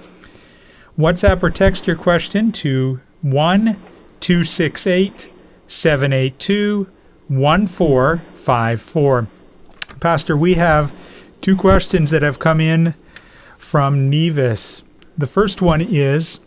[1.00, 3.76] WhatsApp or text your question to 1
[4.20, 5.30] 268
[5.68, 6.88] 782
[7.28, 9.28] 1454.
[10.00, 10.94] Pastor, we have
[11.42, 12.94] two questions that have come in
[13.58, 14.84] from Nevis.
[15.18, 16.40] The first one is,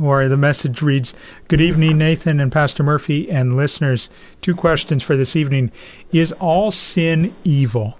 [0.00, 1.14] or the message reads
[1.48, 4.08] Good evening, Nathan and Pastor Murphy and listeners.
[4.40, 5.70] Two questions for this evening.
[6.12, 7.98] Is all sin evil?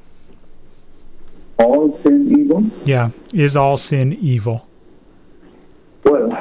[1.59, 2.65] All sin evil?
[2.85, 3.11] Yeah.
[3.33, 4.67] Is all sin evil?
[6.05, 6.33] Well,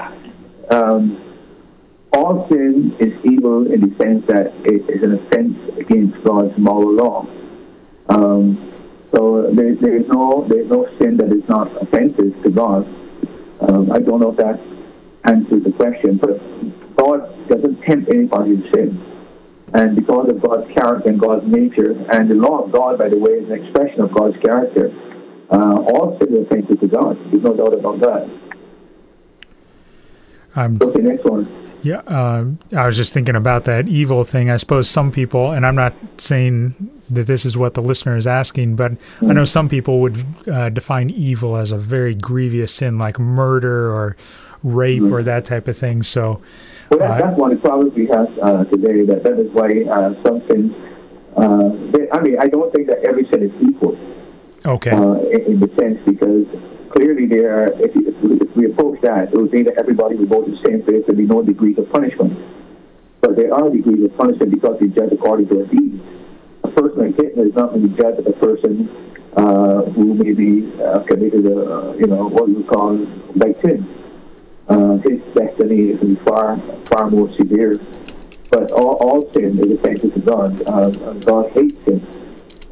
[0.71, 1.30] um,
[2.13, 6.93] all sin is evil in the sense that it is an offense against God's moral
[6.93, 7.27] law.
[8.09, 8.71] Um,
[9.15, 12.87] so there, there is no there is no sin that is not offensive to God.
[13.61, 14.59] Um, I don't know if that
[15.25, 16.39] answers the question, but
[16.97, 19.07] God doesn't tempt anybody to sin.
[19.73, 23.17] And because of God's character and God's nature, and the law of God, by the
[23.17, 24.91] way, is an expression of God's character,
[25.49, 27.17] uh, all sin is offensive to God.
[27.31, 28.50] There's no doubt about that.
[30.55, 31.61] Um, okay, next one.
[31.83, 34.51] Yeah, uh, I was just thinking about that evil thing.
[34.51, 36.75] I suppose some people, and I'm not saying
[37.09, 39.31] that this is what the listener is asking, but mm-hmm.
[39.31, 43.91] I know some people would uh, define evil as a very grievous sin, like murder
[43.91, 44.15] or
[44.63, 45.13] rape mm-hmm.
[45.13, 46.03] or that type of thing.
[46.03, 46.41] So,
[46.91, 49.05] well, that, uh, that's one of the problems we have uh, today.
[49.05, 50.71] That that is why uh, some things.
[51.35, 53.97] Uh, they, I mean, I don't think that every sin is equal.
[54.65, 54.91] Okay.
[54.91, 56.45] In, in the sense because
[56.93, 60.59] clearly there, if, if, we approach that, it would mean that everybody would vote the
[60.65, 61.03] same place.
[61.07, 62.37] There'd be no degrees of punishment.
[63.21, 66.03] But there are degrees of punishment because we judge according to our deeds.
[66.63, 68.89] A person like Hitler is not going to be judged as a person
[69.37, 72.97] uh, who maybe uh, committed a, you know, what would call
[73.35, 73.87] like sin.
[74.67, 76.59] Uh, his destiny is far,
[76.91, 77.79] far more severe.
[78.49, 80.61] But all, all sin is offensive to God.
[80.67, 80.89] Uh,
[81.23, 82.05] God hates sin.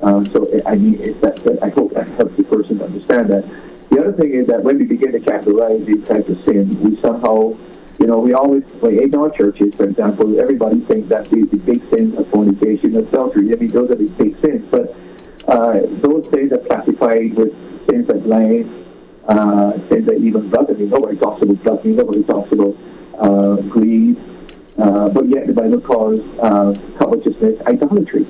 [0.02, 3.46] Um, so I mean, that, that, I hope that helps the person understand that.
[4.00, 6.96] The other thing is that when we begin to categorize these types of sins, we
[7.02, 7.52] somehow,
[8.00, 11.58] you know, we always, like in our churches, for example, everybody thinks that these the
[11.58, 13.52] big sins of fornication adultery.
[13.52, 14.64] I mean, those are the big sins.
[14.72, 14.96] But
[15.52, 17.52] uh, those things are classified with
[17.92, 18.72] sins like lying,
[19.28, 20.86] uh, sins that even gluttony.
[20.86, 21.96] Nobody talks about gluttony.
[21.96, 22.78] Nobody talks about
[23.20, 24.16] uh, greed.
[24.78, 26.72] Uh, but yet the Bible calls uh,
[27.04, 28.26] covetousness idolatry.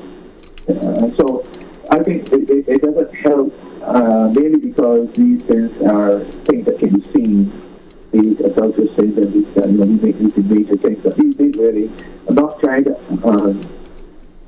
[0.67, 1.45] Uh, so
[1.91, 3.53] I think it, it, it doesn't help
[3.83, 7.65] uh, mainly because these things are things that can be seen.
[8.11, 11.35] These adulterous things and these, uh, you know, we make these major things, but these,
[11.35, 11.91] these really,
[12.27, 13.61] I'm not trying to, um,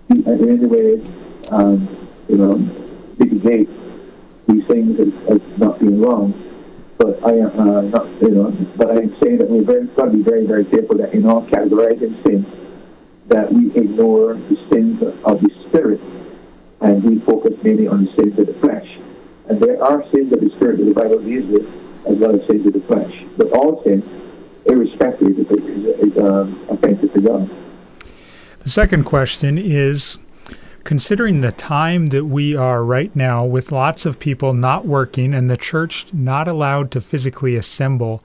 [0.09, 1.01] in any way,
[1.49, 2.55] um, you know,
[3.19, 3.69] mitigate
[4.47, 6.33] these things as, as not being wrong.
[6.97, 10.11] But I am uh, not, you know, but I'm saying that we're very, got to
[10.11, 12.47] be very, very careful that in all categorizing sins,
[13.27, 16.01] that we ignore the sins of the spirit
[16.81, 18.87] and we focus mainly on the sins of the flesh.
[19.51, 21.67] And there are sins of the spirit that the Bible deals with,
[22.07, 23.11] as well as sins of the flesh.
[23.35, 24.01] But all sin,
[24.65, 27.51] irrespective, is, is, is um, offensive to God.
[28.59, 30.19] The second question is
[30.85, 35.49] considering the time that we are right now with lots of people not working and
[35.49, 38.23] the church not allowed to physically assemble,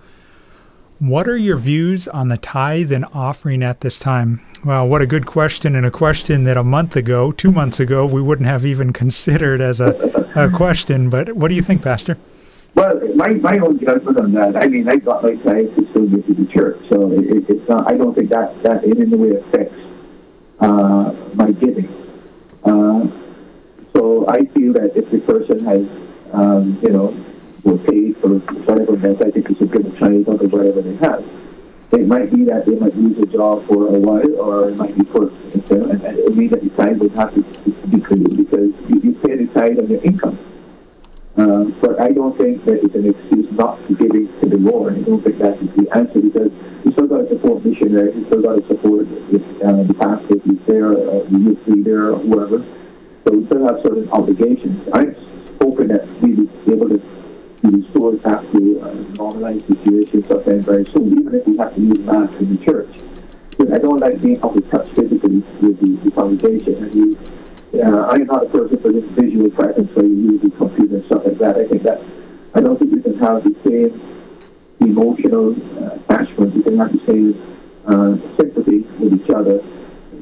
[0.98, 4.40] what are your views on the tithe and offering at this time?
[4.64, 8.06] Well, what a good question, and a question that a month ago, two months ago,
[8.06, 9.90] we wouldn't have even considered as a,
[10.34, 11.10] a question.
[11.10, 12.16] But what do you think, Pastor?
[12.74, 16.06] Well, my, my own judgment on that, I mean, I got my tithe to still
[16.06, 19.16] give to the church, so it, it's not, I don't think that, that in any
[19.16, 19.74] way affects
[20.60, 21.88] uh, my giving.
[22.64, 23.06] Uh,
[23.94, 25.86] so I feel that if the person has,
[26.34, 27.14] um, you know,
[27.66, 28.38] were pay for
[28.70, 29.16] whatever has.
[29.20, 31.26] I think give a tithe out of whatever they have.
[31.92, 34.96] it might be that they might lose a job for a while, or it might
[34.96, 38.36] be for and, and it mean that the tithe would have to, to be cleared
[38.36, 40.38] because you, you pay the tithe on your income.
[41.36, 44.56] Um, but I don't think that it's an excuse not to give it to the
[44.56, 44.96] Lord.
[44.96, 46.48] I don't think that is the answer because
[46.84, 50.38] you still got to support missionaries, you still got to support the, uh, the pastor
[50.40, 52.64] who's there, uh, the youth leader, or whoever.
[53.26, 54.80] So we still have certain obligations.
[54.94, 55.12] I'm
[55.60, 57.02] hoping that we will be able to
[57.62, 61.80] the stores have to uh, normalize situation sometime very soon, even if we have to
[61.80, 62.92] use masks in the church.
[63.58, 66.74] But I don't like being able to touch physically with the, the congregation.
[66.84, 70.42] And we, uh, I am not a person for this visual presence where you use
[70.42, 71.56] the computer and stuff like that.
[71.56, 72.00] I think that
[72.54, 73.96] I don't think you can have the same
[74.80, 76.54] emotional uh, attachment.
[76.54, 77.32] You can have the same
[77.88, 79.64] uh, sympathy with each other.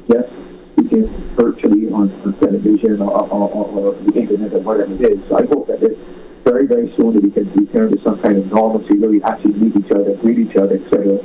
[0.07, 0.31] Just
[0.75, 5.18] speaking virtually on, on television or, or, or, or the internet or whatever it is.
[5.29, 5.99] So I hope that this
[6.44, 9.54] very, very soon that we can return to some kind of normalcy where we actually
[9.54, 11.18] meet each other, greet each other, etc.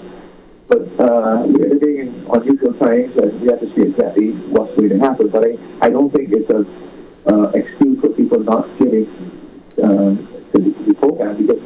[0.67, 4.89] But uh, we're living in unusual times, and we have to see exactly what's going
[4.89, 5.29] to happen.
[5.29, 6.63] But I, I don't think it's an
[7.27, 9.09] uh, excuse for people not giving
[9.81, 11.59] uh, to the, program because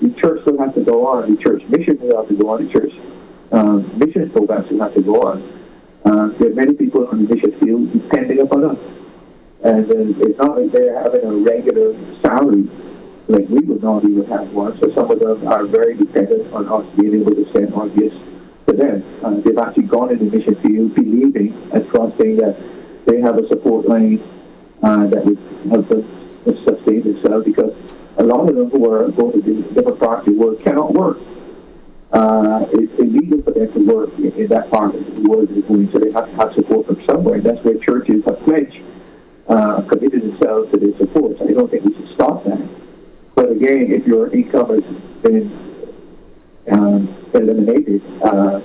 [0.00, 1.34] the, church still has to go on.
[1.34, 2.66] The church mission still has to go on.
[2.66, 2.92] The church
[3.52, 5.42] um, mission still has to go on.
[6.04, 8.80] Uh, there are many people on the mission field depending upon us.
[9.64, 11.92] And uh, it's not like they're having a regular
[12.24, 12.68] salary
[13.30, 14.78] like we would normally would have one.
[14.82, 18.18] So some of them are very dependent on us being able to send gifts
[18.66, 19.06] to them.
[19.22, 22.58] Uh, they've actually gone in the mission field believing and trusting that
[23.06, 24.18] they have a support line
[24.82, 25.38] uh, that would
[25.70, 26.02] help them
[26.66, 27.72] sustain themselves because
[28.18, 30.92] a lot of them who are going to do different parts of the world cannot
[30.92, 31.18] work.
[32.12, 35.62] Uh, it's illegal for them to work in, in that part of the world they're
[35.62, 37.40] going, so they have to have support from somewhere.
[37.40, 38.82] That's where churches have pledged,
[39.48, 41.38] uh, committed themselves to their support.
[41.38, 42.79] So I don't think we should stop that.
[43.40, 44.84] But again, if your income has
[45.22, 45.94] been
[46.70, 48.60] um, eliminated uh,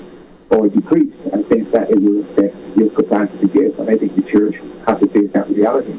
[0.49, 3.79] or decreased, I think that it will affect your capacity to give.
[3.79, 5.97] And I think the church has to face that reality.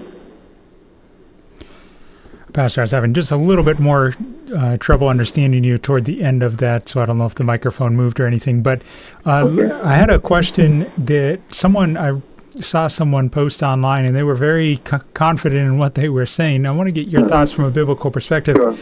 [2.52, 4.12] Pastor, I was having just a little bit more
[4.54, 7.44] uh, trouble understanding you toward the end of that, so I don't know if the
[7.44, 8.62] microphone moved or anything.
[8.62, 8.82] But
[9.24, 9.72] uh, okay.
[9.72, 12.20] I had a question that someone I
[12.64, 16.66] saw someone post online and they were very co- confident in what they were saying.
[16.66, 18.57] I want to get your thoughts from a biblical perspective.
[18.57, 18.77] Sure.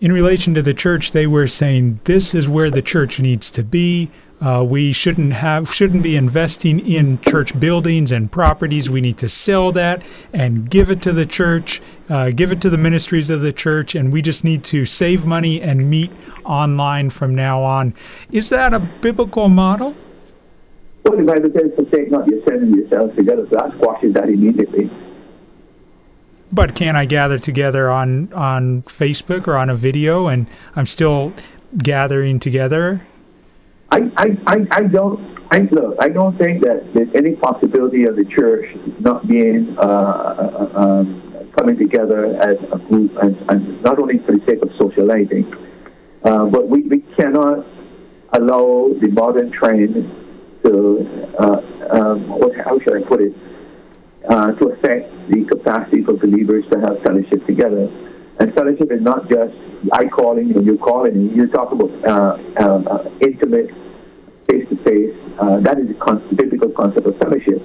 [0.00, 3.62] In relation to the church, they were saying this is where the church needs to
[3.62, 4.10] be.
[4.40, 8.90] Uh, we shouldn't have shouldn't be investing in church buildings and properties.
[8.90, 10.02] We need to sell that
[10.32, 13.94] and give it to the church, uh, give it to the ministries of the church,
[13.94, 16.10] and we just need to save money and meet
[16.44, 17.94] online from now on.
[18.32, 19.94] Is that a biblical model?
[21.04, 24.90] Well, the Bible says, forsake not yourselves yourselves together, so that squashes that immediately.
[26.52, 31.32] But can I gather together on on Facebook or on a video, and I'm still
[31.76, 33.06] gathering together?
[33.90, 35.96] I, I, I, I don't I look.
[36.00, 38.64] I don't think that there's any possibility of the church
[39.00, 44.32] not being uh, uh, um, coming together as a group, and, and, not only for
[44.32, 45.44] the sake of socializing,
[46.24, 47.66] uh, but we, we cannot
[48.32, 49.92] allow the modern trend
[50.64, 52.28] to, uh, um,
[52.64, 53.34] how should I put it,
[54.28, 57.90] uh, to affect the capacity for believers to have fellowship together.
[58.38, 59.54] And fellowship is not just
[59.92, 61.48] I calling you, you calling you.
[61.48, 63.70] Talk about uh, uh, uh intimate,
[64.48, 65.14] face to face.
[65.62, 66.22] That is the con-
[66.74, 67.62] concept of fellowship.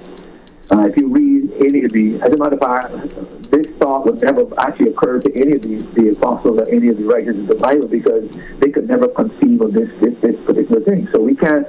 [0.70, 4.20] Uh, if you read any of the, as a matter of fact, this thought would
[4.20, 7.46] never actually occur to any of the, the apostles or any of the writers of
[7.46, 8.28] the Bible because
[8.60, 11.08] they could never conceive of this, this, this particular thing.
[11.14, 11.66] So we can't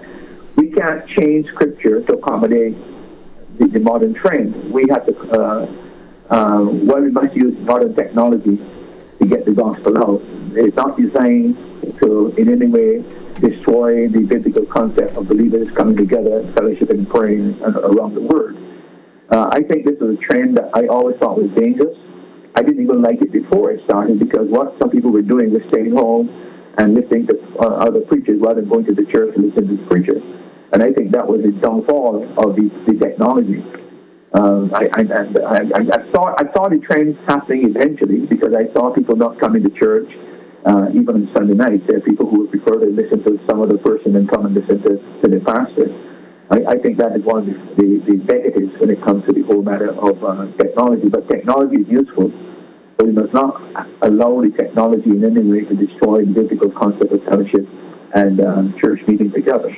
[0.59, 2.75] we can't change scripture to accommodate
[3.59, 4.73] the, the modern trend.
[4.73, 5.65] We have to, uh,
[6.29, 8.59] uh, well, we must use modern technology
[9.21, 10.21] to get the gospel out.
[10.59, 11.55] It's not designed
[12.01, 12.99] to in any way
[13.39, 18.57] destroy the biblical concept of believers coming together, fellowship and praying around the word.
[19.31, 21.95] Uh, I think this is a trend that I always thought was dangerous.
[22.55, 25.61] I didn't even like it before it started because what some people were doing was
[25.71, 26.27] staying home
[26.77, 29.83] and listening to uh, other preachers rather than going to the church and listening to
[29.83, 30.23] the preachers.
[30.71, 33.65] And I think that was the downfall of the, the technology.
[34.37, 38.93] Um, I, I, I, I, saw I saw the trends happening eventually because I saw
[38.93, 40.05] people not coming to church
[40.69, 41.81] uh, even on Sunday nights.
[41.89, 44.53] There are people who would prefer to listen to some other person than come and
[44.53, 45.89] listen to, to the pastor.
[46.53, 49.41] I, I think that is one of the, the, negatives when it comes to the
[49.49, 51.09] whole matter of uh, technology.
[51.09, 52.29] But technology is useful.
[53.01, 53.57] But we must not
[54.05, 57.65] allow the technology in any way to destroy the biblical concept of fellowship
[58.13, 59.73] and um, church meeting together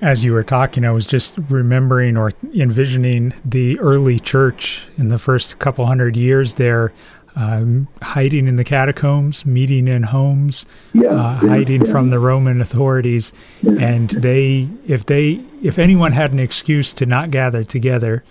[0.00, 5.18] as you were talking, I was just remembering or envisioning the early church in the
[5.18, 6.92] first couple hundred years there.
[7.36, 11.90] um, hiding in the catacombs, meeting in homes, Yeah, uh, hiding yeah.
[11.92, 13.32] from the Roman authorities.
[13.62, 13.78] Yeah.
[13.78, 18.24] And they, if they, if anyone had an excuse to not gather together,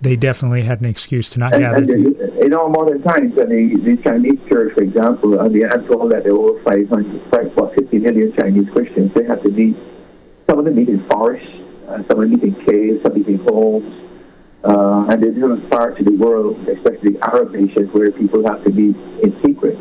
[0.00, 1.76] they definitely had an excuse to not And, gather.
[1.76, 2.32] and together.
[2.46, 6.10] in our modern times, I mean, the Chinese church, for example, I mean, I'm told
[6.12, 9.12] that there were over 500, five, what, 50 million Chinese Christians.
[9.14, 9.76] They had to meet,
[10.48, 11.46] some of them meet in forests,
[11.88, 14.04] uh, some of them meet in caves, some meet in homes.
[14.64, 18.70] Uh, and there's different parts of the world, especially Arab nations, where people have to
[18.70, 18.90] be
[19.22, 19.78] in secret.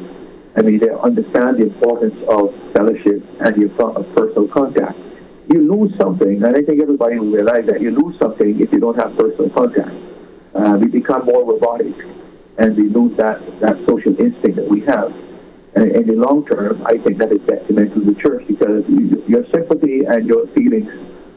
[0.56, 4.98] I mean, they understand the importance of fellowship and your pro- of personal contact.
[5.54, 8.80] You lose something, and I think everybody will realize that you lose something if you
[8.80, 9.96] don't have personal contact.
[10.54, 11.94] Uh, we become more robotic,
[12.58, 15.14] and we lose that, that social instinct that we have.
[15.78, 18.82] And in the long term, I think that is detrimental to the church because
[19.30, 20.90] your sympathy and your feelings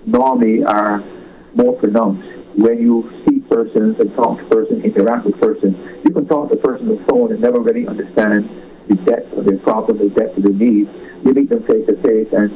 [0.07, 1.05] normally are
[1.53, 2.25] more pronounced
[2.57, 5.77] when you see persons and talk to persons, interact with persons.
[6.09, 8.49] You can talk to a person on the phone and never really understand
[8.89, 10.89] the depth of their problem, the depth of their needs.
[11.21, 12.49] You meet them face to face, and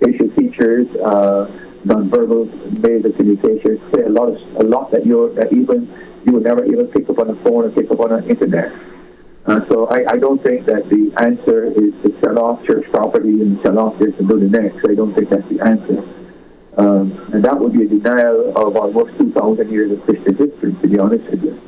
[0.00, 1.52] facial features, uh,
[1.84, 2.48] nonverbal
[2.80, 5.84] ways of communication say a lot of a lot that you that even
[6.24, 8.72] you would never even pick up on the phone or pick up on the internet.
[9.46, 13.40] Uh, so I, I don't think that the answer is to sell off church property
[13.40, 14.84] and sell off this and do the next.
[14.88, 16.04] I don't think that's the answer.
[16.76, 20.88] Um, and that would be a denial of almost 2,000 years of Christian history, to
[20.88, 21.60] be honest with you.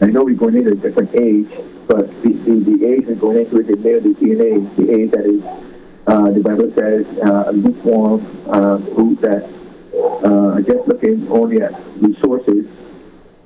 [0.00, 1.52] I know we're going into a different age,
[1.86, 5.42] but the, the, the age we're going into is the age, the age that is,
[6.08, 9.46] uh, the Bible says, uh, lukewarm uh, group that
[10.24, 11.70] uh, just looking only at
[12.02, 12.66] resources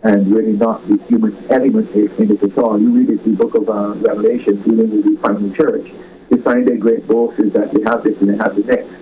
[0.06, 2.78] and really not the human element in it at all.
[2.78, 5.90] You read it the book of uh, Revelation, dealing with the final church,
[6.30, 8.94] you find their great boast is that they have this and they have the next.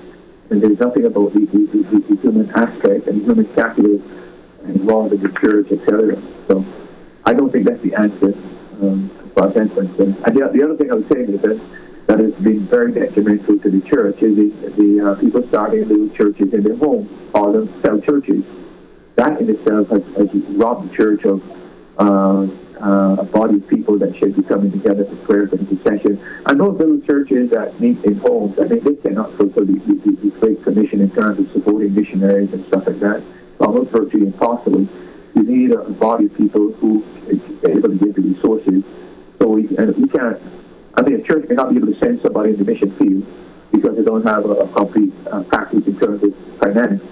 [0.49, 4.01] And there's nothing about the, the, the, the human aspect and human capital
[4.65, 6.17] involved in the church, etc.
[6.49, 6.65] So
[7.29, 8.33] I don't think that's the answer
[8.81, 11.61] um, as far as And the, the other thing I was saying is that
[12.09, 16.09] that has been very detrimental to the church is the, the uh, people starting little
[16.17, 18.45] churches in their home, call them cell churches.
[19.17, 21.41] That in itself has, has robbed the church of
[21.99, 22.47] uh,
[22.83, 26.19] uh, a body of people that should be coming together for prayers and intercession.
[26.47, 30.13] And those little churches that meet in homes, I mean, they cannot fulfill the, the,
[30.19, 33.23] the Great Commission in terms of supporting missionaries and stuff like that.
[33.61, 34.87] Almost virtually impossible.
[35.35, 37.41] You need a body of people who is
[37.71, 38.83] able to give the resources.
[39.41, 40.43] So we, and we can't,
[40.99, 43.23] I mean, a church may not be able to send somebody in the mission field
[43.73, 47.03] because they don't have a, a complete uh, practice in terms of finance.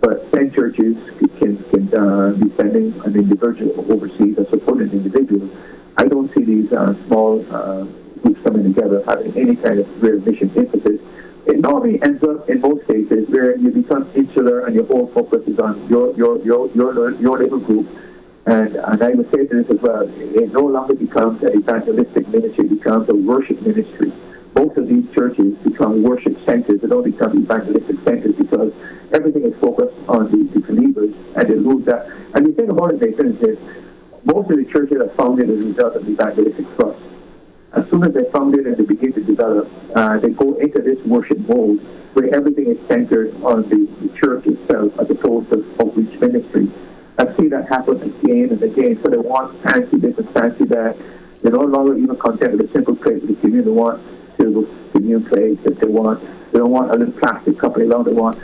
[0.00, 0.94] But 10 churches
[1.40, 5.50] can, can uh, be sending an individual overseas or supporting an individual.
[5.96, 7.82] I don't see these uh, small uh,
[8.22, 11.02] groups coming together having any kind of real mission emphasis.
[11.46, 15.42] It normally ends up in most cases where you become insular and your whole focus
[15.46, 17.88] is on your your your your, your little group.
[18.46, 22.28] And, and I would say to this as well, it no longer becomes an evangelistic
[22.28, 24.12] ministry, it becomes a worship ministry
[24.56, 26.80] most of these churches become worship centers.
[26.80, 28.72] They don't become evangelistic centers because
[29.12, 32.06] everything is focused on the, the believers and they lose that.
[32.34, 33.58] And the thing about it, Nathan, is this.
[34.24, 37.00] Most of the churches are founded as a result of evangelistic thrust.
[37.72, 40.98] As soon as they're founded and they begin to develop, uh, they go into this
[41.06, 41.78] worship mode
[42.14, 46.66] where everything is centered on the, the church itself as opposed to outreach ministry.
[47.18, 49.00] I see that happen again and again.
[49.04, 50.96] So they want fancy this and fancy that.
[51.42, 53.66] They're no longer even content with a simple praise of the communion.
[53.66, 54.02] They want
[54.38, 56.22] to communicate that they want.
[56.52, 57.76] They don't want a little plastic cup.
[57.76, 58.38] They want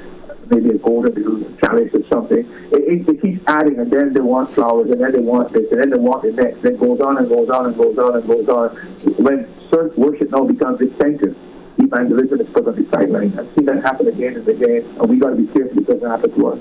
[0.51, 2.45] maybe a golden little chalice or something.
[2.72, 5.64] It, it, it keeps adding, and then they want flowers, and then they want this,
[5.70, 6.62] and then they want the next.
[6.62, 8.76] Then it goes on and goes on and goes on and goes on.
[9.22, 11.34] When church worship now becomes the center,
[11.78, 13.38] evangelism is put on the sideline.
[13.38, 16.09] I've seen that happen again and again, and we got to be careful it doesn't
[16.09, 16.59] happen to us.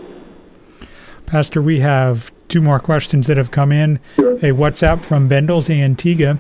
[1.26, 4.00] Pastor, we have two more questions that have come in.
[4.16, 4.36] Sure.
[4.38, 6.40] A WhatsApp from Bendals Antigua.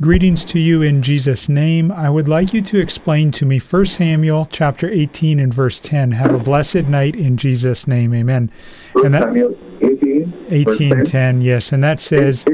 [0.00, 1.92] Greetings to you in Jesus' name.
[1.92, 6.12] I would like you to explain to me 1 Samuel chapter 18 and verse 10.
[6.12, 8.14] Have a blessed night in Jesus' name.
[8.14, 8.50] Amen.
[8.94, 11.72] First And that Samuel 18, 18 10, yes.
[11.72, 12.44] And that says,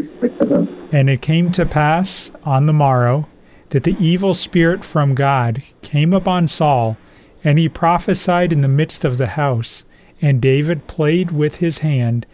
[0.92, 3.28] And it came to pass on the morrow
[3.70, 6.98] that the evil spirit from God came upon Saul,
[7.44, 9.84] and he prophesied in the midst of the house.
[10.20, 12.26] And David played with his hand,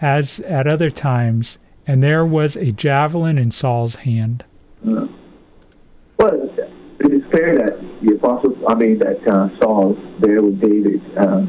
[0.00, 4.44] as at other times, and there was a javelin in Saul's hand.
[4.86, 5.08] Uh,
[6.18, 6.50] well,
[7.00, 11.46] it is clear that the apostle, I mean, that uh, Saul there with David, uh,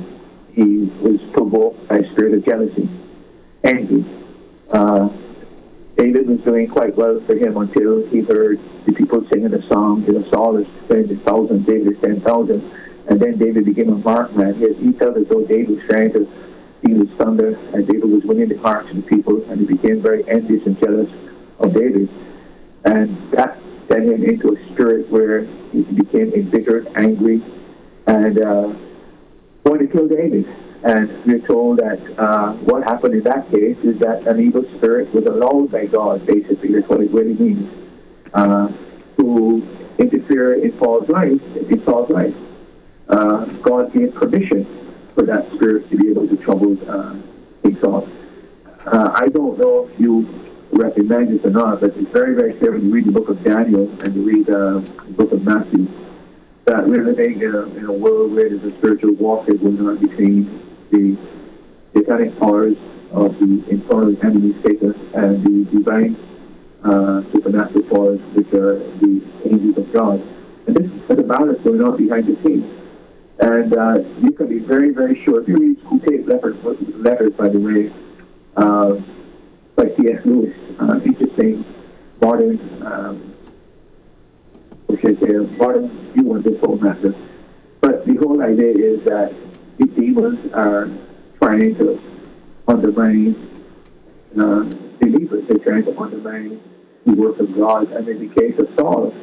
[0.54, 2.90] he was provoked by a spirit of jealousy,
[3.64, 4.06] envy.
[4.72, 5.10] Uh,
[5.98, 10.06] David was doing quite well for him until he heard the people singing the song,
[10.08, 12.64] you know, Saul is ten thousand, David is ten thousand.
[13.10, 14.54] And then David became a mark man.
[14.56, 16.28] He, he felt as though David was trying to
[16.80, 20.02] steal his thunder, and David was winning the hearts of the people, and he became
[20.02, 21.10] very envious and jealous
[21.60, 22.10] of David.
[22.86, 23.58] And that
[23.92, 27.44] sent him into a spirit where he became embittered, angry,
[28.08, 28.74] and uh,
[29.66, 30.46] wanted to kill David.
[30.84, 35.14] And we're told that uh, what happened in that case is that an evil spirit
[35.14, 37.68] was allowed by God, basically, that's what it really means,
[38.34, 38.68] uh,
[39.18, 41.42] to interfere in Paul's life.
[41.70, 42.34] In Paul's life.
[43.10, 44.89] Uh, God gave permission
[45.20, 47.14] for that spirit to be able to trouble uh,
[47.84, 48.08] Saul.
[48.86, 50.24] Uh, I don't know if you
[50.72, 53.44] recognize this or not, but it's very, very clear when you read the book of
[53.44, 55.88] Daniel and you read uh, the book of Matthew
[56.66, 59.98] that we're living in a, in a world where there's a spiritual warfare going on
[59.98, 60.48] between
[60.92, 61.18] the
[61.96, 62.78] satanic powers
[63.12, 66.16] of the infernal enemy Satan and the divine
[66.84, 70.22] uh, supernatural powers which are the angels of God.
[70.68, 72.79] And this is the battle going on behind the scenes.
[73.40, 75.42] And uh, you can be very, very sure.
[75.42, 76.58] If you read Screwtape letters,
[76.96, 77.92] letters, by the way,
[78.58, 78.96] uh,
[79.76, 80.22] by C.S.
[80.26, 81.64] Lewis, uh, interesting
[82.22, 83.36] modern, um,
[84.88, 87.16] which is a modern view on this whole matter.
[87.80, 89.34] But the whole idea is that
[89.78, 90.90] the demons are
[91.42, 91.98] trying to
[92.68, 93.36] undermine
[94.38, 94.64] uh,
[95.00, 95.46] believers.
[95.48, 96.60] They're trying to undermine
[97.06, 97.90] the work of God.
[97.94, 99.14] And in the case of Saul,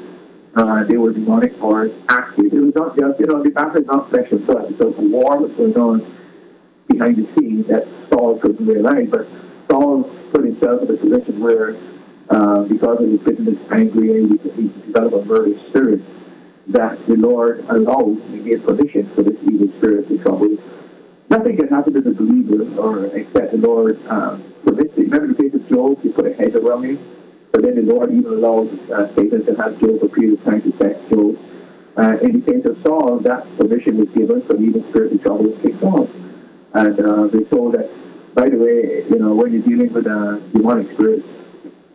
[0.57, 2.53] uh, they were demonic powers active.
[2.53, 4.73] It was not just, you know, the battle is not flesh and blood.
[4.81, 6.01] So a war was going on
[6.89, 9.05] behind the scenes that Saul couldn't realize.
[9.13, 9.29] But
[9.69, 11.77] Saul put himself in a position where,
[12.33, 16.01] uh, because of his bitterness, angry, and he developed a murderous spirit
[16.73, 20.57] that the Lord allowed and gave permission for this evil spirit to trouble.
[21.29, 25.13] Nothing can happen to the believer or except the Lord um, permits it.
[25.13, 26.01] Remember the case of Job?
[26.03, 26.99] He put a hedge around him.
[27.57, 30.45] But then the Lord even allowed uh, Satan to have Job for a period of
[30.45, 31.41] time to test Job.
[31.97, 35.19] Uh, in the case of Saul, that permission was given for even evil spirit to
[35.25, 36.05] trouble King Saul.
[36.77, 37.89] And uh, they saw that,
[38.37, 41.25] by the way, you know, when you're dealing with a demonic spirit,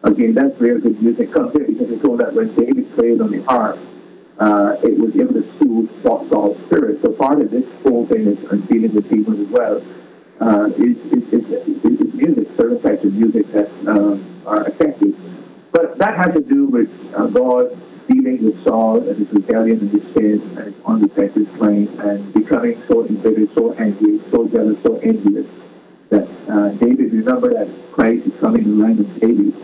[0.01, 3.29] again, that's where the music comes in because they told that when David played on
[3.29, 3.77] the harp,
[4.41, 7.05] uh, it was able to soothe Saul's spirit.
[7.05, 9.77] So part of this whole thing is and dealing with demons as well.
[10.41, 11.45] Uh, is, is, is,
[11.85, 15.13] is, music, certain types of music that um, are effective.
[15.71, 17.71] But that has to do with uh, God
[18.09, 22.83] dealing with Saul and his rebellion and his sin and his unrepentant claim and becoming
[22.91, 25.47] so embittered, so angry, so jealous, so envious
[26.09, 29.55] that uh, David, remember that Christ is coming in the line of David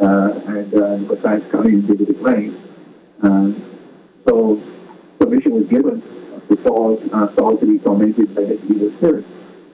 [0.00, 2.56] uh, and uh, Messiah coming in David's reign.
[3.20, 3.52] Uh,
[4.26, 4.56] so
[5.20, 6.00] permission was given
[6.48, 9.26] to Saul, uh, Saul to be tormented by the evil spirit.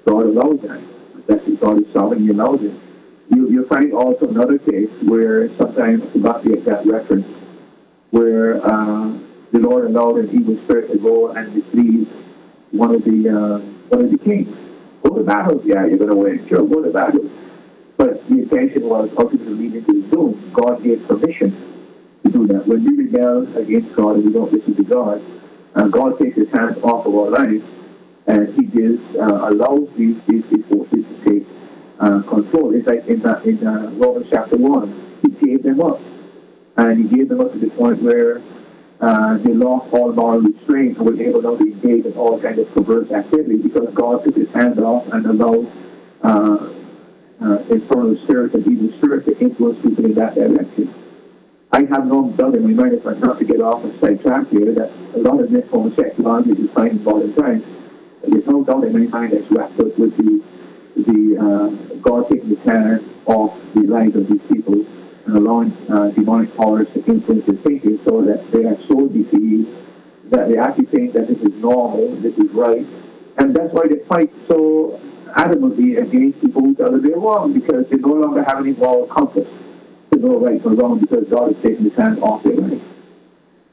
[0.06, 0.82] God allows that.
[1.28, 2.89] That's God is sovereign, he it.
[3.30, 7.26] You, find also another case where sometimes, I forgot the reference,
[8.10, 9.14] where uh,
[9.52, 12.08] the Lord allowed an evil spirit to go and deceive
[12.72, 13.58] one of the uh,
[13.94, 14.50] one of the kings.
[15.06, 16.46] Go to battle, yeah, you're going to win.
[16.48, 17.30] Sure, go to battle.
[17.96, 20.52] But the intention was ultimately leading to his doom.
[20.54, 21.54] God gave permission
[22.24, 22.66] to do that.
[22.66, 25.22] When we rebel against God and we don't listen to God,
[25.76, 27.62] uh, God takes his hands off of our lives
[28.26, 31.46] and he gives, uh, allows these, these, these forces to take
[32.00, 32.74] uh, control.
[32.74, 36.00] It's like in, uh, in uh, Romans chapter 1, he gave them up.
[36.76, 38.40] And he gave them up to the point where
[39.00, 42.58] uh, they lost all moral restraint and were able now to engage in all kinds
[42.58, 45.68] of perverse activity because God took his hands off and allowed
[46.24, 46.80] uh,
[47.40, 50.92] uh, infernal spirits and evil spirits to influence people in that direction.
[51.72, 54.50] I have no doubt in my mind, if I'm not to get off and sidetrack
[54.50, 57.62] here, that a lot of this homosexuality is fine in modern times.
[58.26, 60.42] There's no doubt in my mind that's wrapped up with the,
[60.96, 61.90] the uh,
[62.50, 64.82] his hand off the lives of these people
[65.26, 69.70] and allowing uh, demonic powers to influence their thinking so that they are so deceived
[70.30, 72.86] that they actually think that this is normal, this is right.
[73.38, 74.98] And that's why they fight so
[75.38, 79.06] adamantly against people who tell them they're wrong because they no longer have any moral
[79.06, 79.46] compass
[80.12, 82.82] to know right from wrong because God has taken his hand off their life.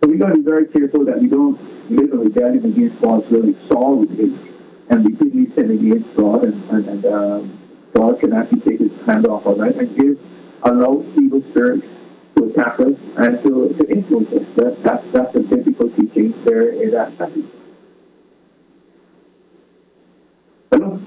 [0.02, 1.58] So we got to be very careful that we don't
[1.90, 3.26] live in rebellion against God's.
[3.70, 4.30] Saul did,
[4.90, 7.60] and we didn't sin against God, and, and, and um,
[7.96, 10.18] God can actually take his hand off of life and give
[10.64, 11.86] allow evil spirits
[12.36, 14.46] to attack us and to, to influence us.
[14.58, 17.46] That, that's, that's the biblical teaching there in that passage.
[20.72, 21.02] Hello?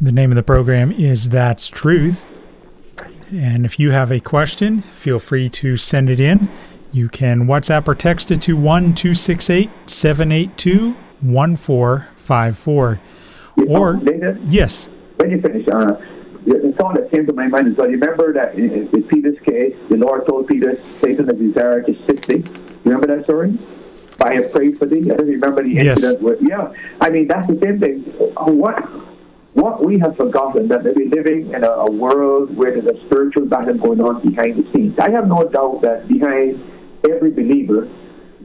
[0.00, 2.26] The name of the program is That's Truth.
[3.32, 6.50] And if you have a question, feel free to send it in.
[6.92, 9.70] You can WhatsApp or text it to 1 268
[12.30, 13.00] 782
[13.56, 13.76] 1454.
[13.76, 14.88] Or, David, yes.
[15.16, 16.00] When you finish, uh,
[16.46, 19.38] the thought that came to my mind is well, you remember that in, in Peter's
[19.40, 22.44] case, the Lord told Peter, Satan has desired to sift thee.
[22.84, 23.58] Remember that story?
[24.20, 25.10] I have prayed for thee.
[25.10, 26.20] I don't remember the incident.
[26.20, 26.22] Yes.
[26.22, 28.02] Where, yeah, I mean, that's the same thing.
[28.36, 28.78] What
[29.54, 33.46] what we have forgotten that we're living in a, a world where there's a spiritual
[33.46, 34.96] battle going on behind the scenes.
[34.98, 36.62] I have no doubt that behind
[37.10, 37.88] every believer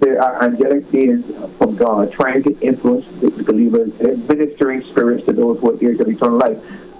[0.05, 1.25] there are angelic beings
[1.57, 5.99] from God trying to influence the believers, uh, ministering spirits to those who are heirs
[5.99, 6.57] of eternal life.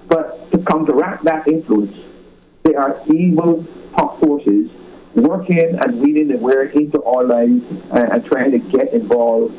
[0.08, 1.94] But to counteract that influence,
[2.64, 3.64] there are evil
[4.20, 4.70] forces
[5.14, 7.62] working and weaving their way into our lives
[7.94, 9.54] and, and trying to get involved.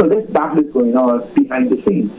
[0.00, 2.12] So this battle is going on behind the scenes.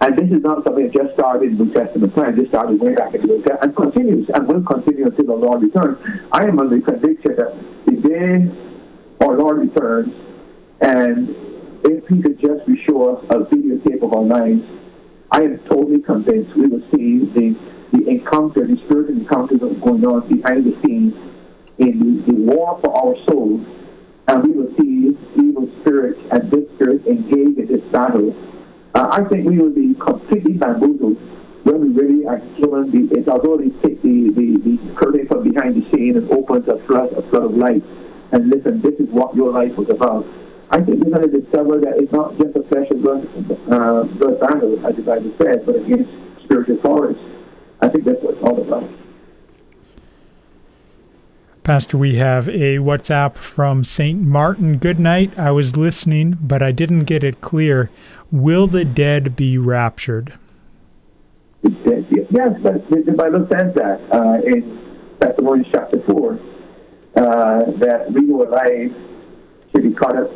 [0.00, 2.36] And this is not something that just started in the New Testament time.
[2.36, 5.34] This started way back in the Old Testament and continues and will continue until the
[5.34, 5.98] Lord returns.
[6.32, 7.56] I am under the conviction that
[7.86, 8.67] the day
[9.20, 10.14] our Lord returns,
[10.80, 11.28] and
[11.84, 14.62] if He could just be sure a videotape of our lives,
[15.30, 17.54] I am totally convinced we will see the,
[17.92, 21.14] the encounter, the spiritual encounters going on behind the scenes
[21.78, 23.66] in the, the war for our souls,
[24.28, 28.34] and we will see evil spirits and good spirits engage in this battle.
[28.94, 31.16] Uh, I think we will be completely bamboozled
[31.64, 35.44] when we really are given the, it, although they take the, the, the curtain from
[35.44, 37.84] behind the scene and opens a flood, a flood of light,
[38.32, 40.26] and listen, this is what your life was about.
[40.70, 43.24] I think we're going to discover that it's not just a flesh and blood,
[43.72, 46.10] uh, blood battle, as the Bible says, but against
[46.44, 47.16] spiritual powers.
[47.80, 48.90] I think that's what it's all about.
[51.62, 54.18] Pastor, we have a WhatsApp from St.
[54.20, 54.78] Martin.
[54.78, 55.38] Good night.
[55.38, 57.90] I was listening, but I didn't get it clear.
[58.30, 60.38] Will the dead be raptured?
[61.62, 66.38] Yes, but the Bible says that uh, in Thessalonians chapter 4,
[67.18, 68.94] uh, that we who are alive
[69.72, 70.30] should be caught up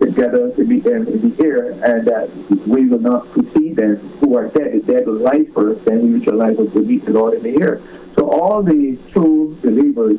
[0.00, 2.28] together to them in the air, and that
[2.66, 4.72] we will not precede them who are dead.
[4.74, 7.42] The dead will rise first, then we which are alive will meet the Lord in
[7.42, 7.80] the air.
[8.18, 10.18] So all the true believers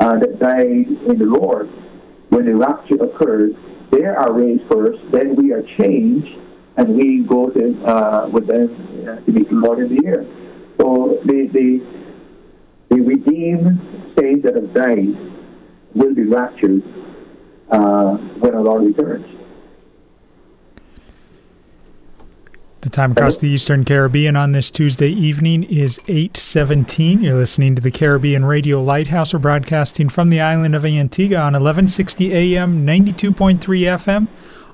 [0.00, 1.68] uh, that died in the Lord,
[2.30, 3.52] when the rapture occurs,
[3.92, 6.34] they are raised first, then we are changed,
[6.76, 8.70] and we go to, uh, with them
[9.06, 10.24] uh, to meet the Lord in the air.
[10.80, 12.01] So the, the,
[12.92, 13.80] the redeemed
[14.18, 15.16] saints that have died
[15.94, 16.82] will be raptured
[17.70, 19.24] uh, when our Lord returns.
[22.82, 27.22] The time across the Eastern Caribbean on this Tuesday evening is 8:17.
[27.22, 29.32] You're listening to the Caribbean Radio Lighthouse.
[29.32, 34.28] We're broadcasting from the island of Antigua on 1160 AM, 92.3 FM,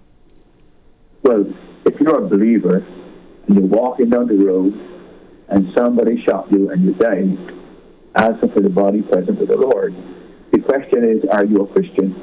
[1.24, 1.46] Well,
[1.86, 2.86] if you're a believer
[3.48, 4.74] and you're walking down the road
[5.48, 7.55] and somebody shot you and you died,
[8.16, 9.94] answer for the body present with the Lord.
[10.52, 12.16] The question is, are you a Christian?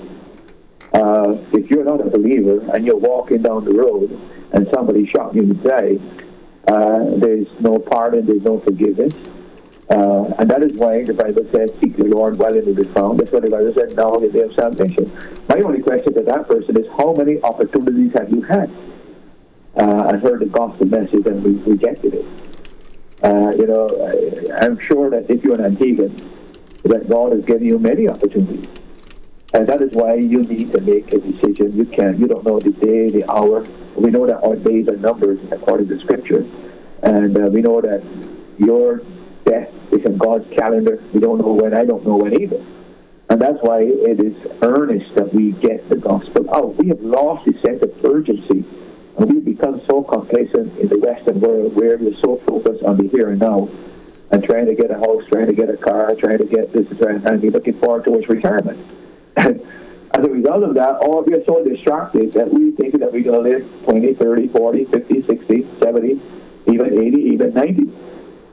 [0.94, 4.10] Uh, if you're not a believer and you're walking down the road
[4.52, 6.00] and somebody shot you today,
[6.68, 9.12] uh, there's no pardon, there's no forgiveness.
[9.90, 13.20] Uh, and that is why the Bible says, seek the Lord while it is found.
[13.20, 15.12] That's what the Bible says, now is the day of salvation.
[15.48, 18.70] My only question to that person is, how many opportunities have you had
[19.76, 22.26] uh, and heard the gospel message and we rejected it?
[23.22, 26.12] Uh, you know, I, I'm sure that if you're an Antiguan,
[26.84, 28.66] that God has given you many opportunities.
[29.54, 31.76] And that is why you need to make a decision.
[31.76, 33.66] You can't, you don't know the day, the hour.
[33.96, 36.46] We know that our days are numbered according to Scripture,
[37.02, 38.02] and uh, we know that
[38.58, 39.02] your
[39.44, 41.02] death is in God's calendar.
[41.12, 41.74] We don't know when.
[41.74, 42.64] I don't know when either.
[43.28, 46.76] And that's why it is earnest that we get the gospel out.
[46.76, 48.64] We have lost the sense of urgency,
[49.18, 53.30] we've become so complacent in the Western world where we're so focused on the here
[53.30, 53.68] and now
[54.30, 56.86] and trying to get a house, trying to get a car, trying to get this,
[56.98, 58.80] trying, and be looking forward towards retirement.
[59.36, 59.60] And
[60.14, 63.22] as a result of that, all we are so distracted that we think that we're
[63.24, 66.22] going to live 20, 30, 40, 50, 60, 70,
[66.72, 67.82] even 80, even 90.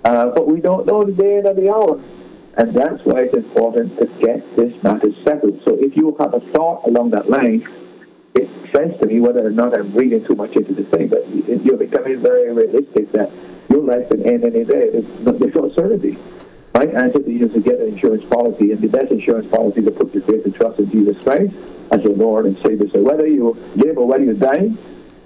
[0.03, 2.01] Uh, but we don't know the day and the hour.
[2.57, 5.61] And that's why it's important to get this matter settled.
[5.65, 7.63] So if you have a thought along that line,
[8.35, 11.25] it says to me whether or not I'm reading too much into the thing, but
[11.65, 13.31] you're becoming very realistic that
[13.69, 14.89] your life can end any day.
[14.91, 16.17] There's there's no certainty.
[16.75, 20.13] right answer is to get an insurance policy, and the best insurance policy to put
[20.13, 21.53] your faith and trust in Jesus Christ
[21.91, 22.87] as your Lord and Savior.
[22.93, 24.69] So whether you live or whether you die,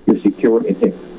[0.05, 1.13] you're secure in Him.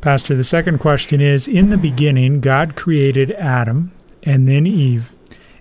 [0.00, 5.12] Pastor, the second question is In the beginning, God created Adam and then Eve.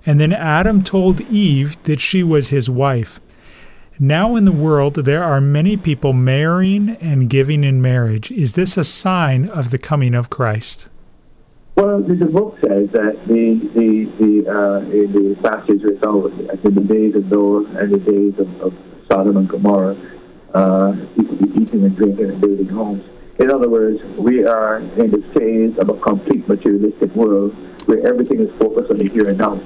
[0.06, 3.20] And then Adam told Eve that she was his wife.
[4.02, 8.32] Now in the world, there are many people marrying and giving in marriage.
[8.32, 10.88] Is this a sign of the coming of Christ?
[11.76, 16.82] Well, the book says that the the the uh, the passage we saw in the
[16.82, 18.74] days of Noah and the days of, of
[19.12, 19.98] Sodom and Gomorrah,
[20.54, 20.94] uh,
[21.60, 23.04] eating and drinking and building homes.
[23.40, 27.54] In other words, we are in the phase of a complete materialistic world
[27.86, 29.62] where everything is focused on the here and now.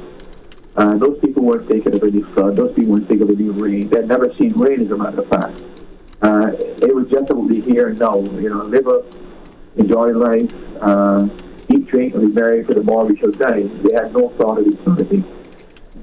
[0.76, 2.55] Uh, those people weren't thinking of any flood.
[2.55, 3.89] Those people weren't thinking of any rain.
[3.89, 5.61] They'd never seen rain, as a matter of fact.
[6.21, 6.51] Uh,
[6.82, 8.19] it was just about the here and now.
[8.19, 9.05] You know, live up,
[9.78, 10.51] enjoy life,
[10.82, 11.28] uh,
[11.69, 13.63] eat, drink, and be married to the more we shall die.
[13.84, 15.24] They had no thought of eternity.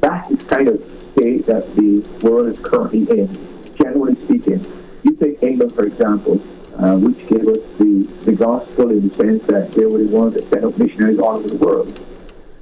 [0.00, 0.76] That is kind of
[1.16, 4.64] state that the world is currently in, generally speaking.
[5.02, 6.40] You take England, for example
[6.82, 10.34] uh, which gave us the, the gospel in the sense that they were the ones
[10.34, 11.88] that sent up missionaries all over the world.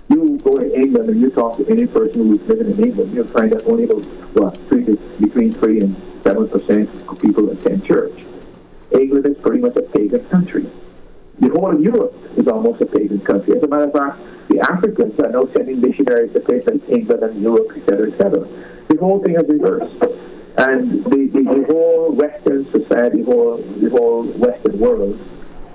[0.09, 3.32] You go to England and you talk to any person who's living in England, you'll
[3.32, 4.04] find that only about
[4.34, 4.84] what, three
[5.20, 8.24] between 3 and 7 percent of people attend church.
[8.92, 10.70] England is pretty much a pagan country.
[11.40, 13.56] The whole of Europe is almost a pagan country.
[13.56, 17.42] As a matter of fact, the Africans are now sending missionaries to places England and
[17.42, 18.48] Europe, etc., etc.
[18.88, 20.02] The whole thing has reversed.
[20.56, 25.20] And the, the, the whole Western society, whole, the whole Western world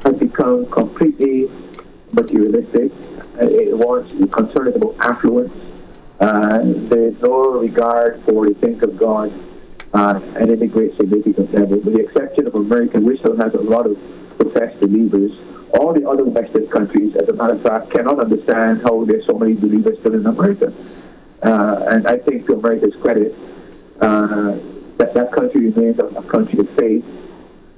[0.04, 1.50] has become completely
[2.12, 2.92] materialistic.
[3.40, 5.54] It be concerned about affluence.
[6.20, 6.60] Uh,
[6.90, 9.34] there's no regard for the things of God
[9.94, 11.80] at any great significant level.
[11.80, 13.98] With the exception of America, which still has a lot of
[14.38, 15.32] professed believers,
[15.74, 19.38] all the other Western countries, as a matter of fact, cannot understand how there's so
[19.38, 20.72] many believers still in America.
[21.42, 23.36] Uh, and I think to America's credit,
[24.00, 24.56] uh,
[24.98, 27.04] that that country remains a, a country of faith,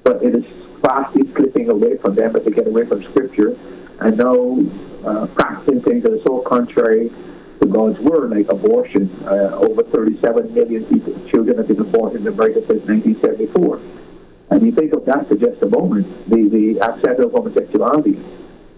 [0.04, 0.46] but it is
[0.84, 3.58] fastly slipping away from them as they get away from Scripture
[4.00, 4.58] and now
[5.08, 7.10] uh, practicing things that are so contrary
[7.62, 9.10] to God's word, like abortion.
[9.26, 13.82] Uh, over 37 million people, children have been aborted in America since 1974.
[14.52, 18.20] And you think of that for just a moment, the, the acceptance of homosexuality,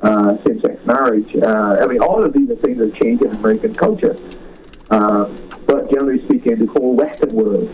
[0.01, 1.35] uh, same-sex marriage.
[1.35, 4.15] Uh, I mean, all of these are things that change in American culture.
[4.89, 5.25] Uh,
[5.65, 7.69] but generally speaking, the whole Western world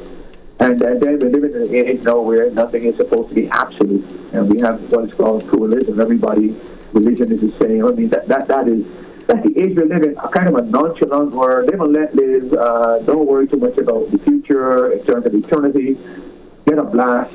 [0.63, 4.05] and, then we live in an age now where nothing is supposed to be absolute.
[4.33, 5.99] And we have what is called pluralism.
[5.99, 6.55] Everybody,
[6.93, 7.85] religion is same.
[7.85, 8.83] I mean, that, that, that is,
[9.27, 11.69] that's the age we live in, a kind of a nonchalant world.
[11.71, 12.53] Live and let live.
[12.53, 15.97] Uh, don't worry too much about the future in terms of eternity.
[16.67, 17.33] Get a blast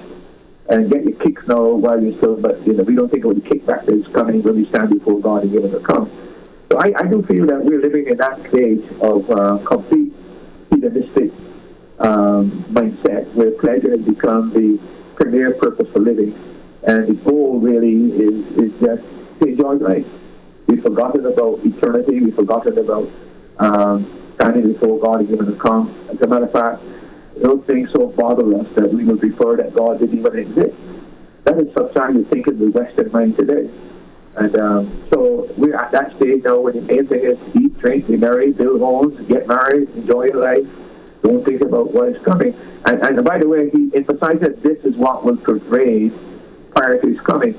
[0.68, 3.34] and get your kicks now while you're still, but, you know, we don't think of
[3.34, 6.10] the kickback that is coming when we stand before God and give us a come.
[6.70, 10.12] So I, I do feel that we're living in that stage of uh, complete
[10.70, 11.32] hedonistic
[11.98, 14.78] um, mindset where pleasure has become the
[15.16, 16.36] premier purpose for living.
[16.82, 19.02] And the goal really is, is just
[19.78, 20.06] life.
[20.66, 22.20] We've forgotten about eternity.
[22.20, 23.08] We've forgotten about
[23.58, 25.48] um, standing before God and giving.
[25.48, 26.82] As a matter of fact,
[27.42, 30.76] those things so bother us that we would prefer that God didn't even exist.
[31.44, 33.70] That is sometimes the thinking of the Western mind today.
[34.36, 38.06] And um, so we're at that stage now where the main thing is eat, drink,
[38.06, 40.66] be married, build homes, get married, enjoy your life,
[41.22, 42.54] don't think about what is coming.
[42.86, 46.12] And, and by the way, he emphasized that this is what was portrayed
[46.74, 47.54] prior to his coming.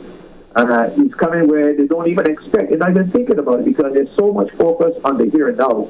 [0.56, 2.72] Uh, he's coming where they don't even expect.
[2.72, 5.58] And I've been thinking about it because there's so much focus on the here and
[5.58, 5.88] now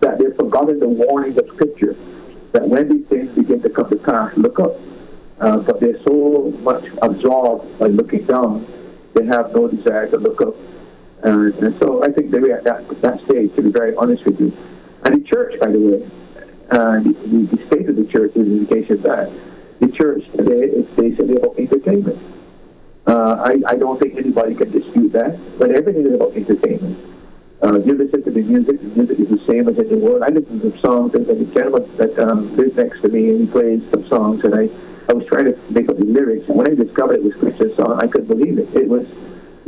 [0.00, 1.94] that they've forgotten the warnings of Scripture
[2.52, 4.76] that when these things begin to come to pass, look up.
[5.40, 8.66] Uh, but they're so much absorbed by looking down,
[9.14, 10.54] they have no desire to look up.
[11.24, 14.38] Uh, and so I think they're at that, that stage, to be very honest with
[14.38, 14.52] you.
[15.04, 16.10] And the church, by the way,
[16.70, 19.30] uh, the, the, state of the church is an indication that
[19.80, 22.33] the church today is basically about entertainment.
[23.06, 26.96] Uh, I, I don't think anybody can dispute that, but everything is about entertainment.
[27.62, 30.22] Uh, you listen to the music, the music is the same as in the world.
[30.24, 33.46] I listen to songs, and the gentleman that um, lives next to me, and he
[33.52, 34.72] plays some songs, and I,
[35.08, 37.76] I was trying to make up the lyrics, and when I discovered it was Christian
[37.76, 38.68] song, I couldn't believe it.
[38.72, 39.04] It was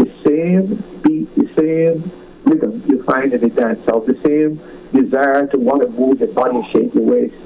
[0.00, 2.08] the same beat, the same
[2.44, 4.60] rhythm you find in the dance hall, the same
[4.96, 7.36] desire to want to move your body shake your waist.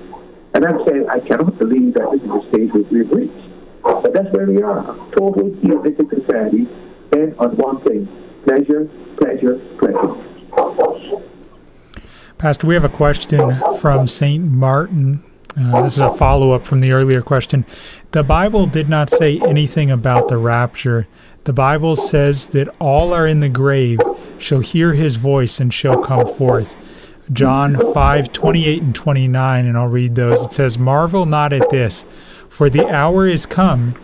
[0.54, 3.49] And I'm saying, I cannot believe that this is the stage we've reached.
[3.82, 4.84] But that's where we are.
[5.16, 6.68] Total hedonistic society,
[7.12, 8.08] and on one thing
[8.44, 8.88] pleasure,
[9.20, 10.26] pleasure, pleasure.
[12.38, 14.42] Pastor, we have a question from St.
[14.44, 15.22] Martin
[15.58, 17.66] Uh, this is a follow up from the earlier question.
[18.12, 21.08] The Bible did not say anything about the rapture.
[21.44, 23.98] The Bible says that all are in the grave
[24.38, 26.76] shall hear his voice and shall come forth.
[27.32, 30.40] John 5 28 and 29, and I'll read those.
[30.46, 32.04] It says, Marvel not at this,
[32.50, 33.94] for the hour is come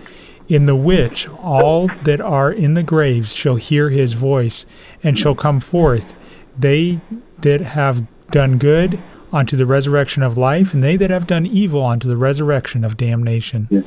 [0.48, 4.64] in the which all that are in the graves shall hear his voice
[5.02, 6.14] and shall come forth,
[6.58, 7.00] they
[7.40, 11.84] that have done good unto the resurrection of life, and they that have done evil
[11.84, 13.68] unto the resurrection of damnation.
[13.70, 13.84] Yes.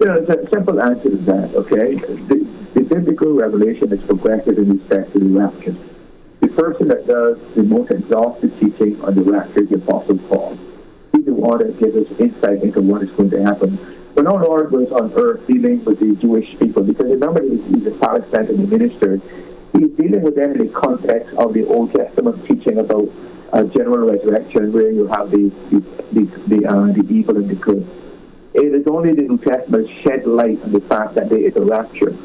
[0.00, 1.94] You a simple answer to that, okay?
[2.28, 5.76] The, the biblical revelation is progressive in respect to the rapture.
[6.40, 10.58] The person that does the most exhaustive teaching on the rapture is the Apostle Paul.
[11.12, 13.99] He's the one that gives us insight into what is going to happen.
[14.14, 17.86] When our Lord was on earth dealing with the Jewish people, because remember he's, he's
[17.86, 19.22] a Palestinian minister,
[19.72, 23.06] he's dealing with them in the context of the Old Testament teaching about
[23.52, 25.78] uh, general resurrection, where you have the the
[26.10, 27.86] the, the, uh, the evil and the good.
[28.54, 31.62] It is only the New Testament shed light on the fact that there is a
[31.62, 32.18] rapture.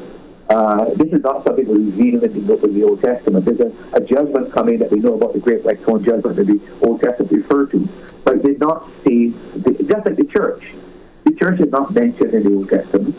[0.49, 3.45] Uh, this is not something revealed in the book of the Old Testament.
[3.45, 6.45] There's a, a, judgment coming that we know about the great white throne judgment that
[6.45, 7.89] the Old Testament referred to,
[8.25, 9.33] but did not see,
[9.65, 10.61] just like the church.
[11.25, 13.15] The church is not mentioned in the Old Testament.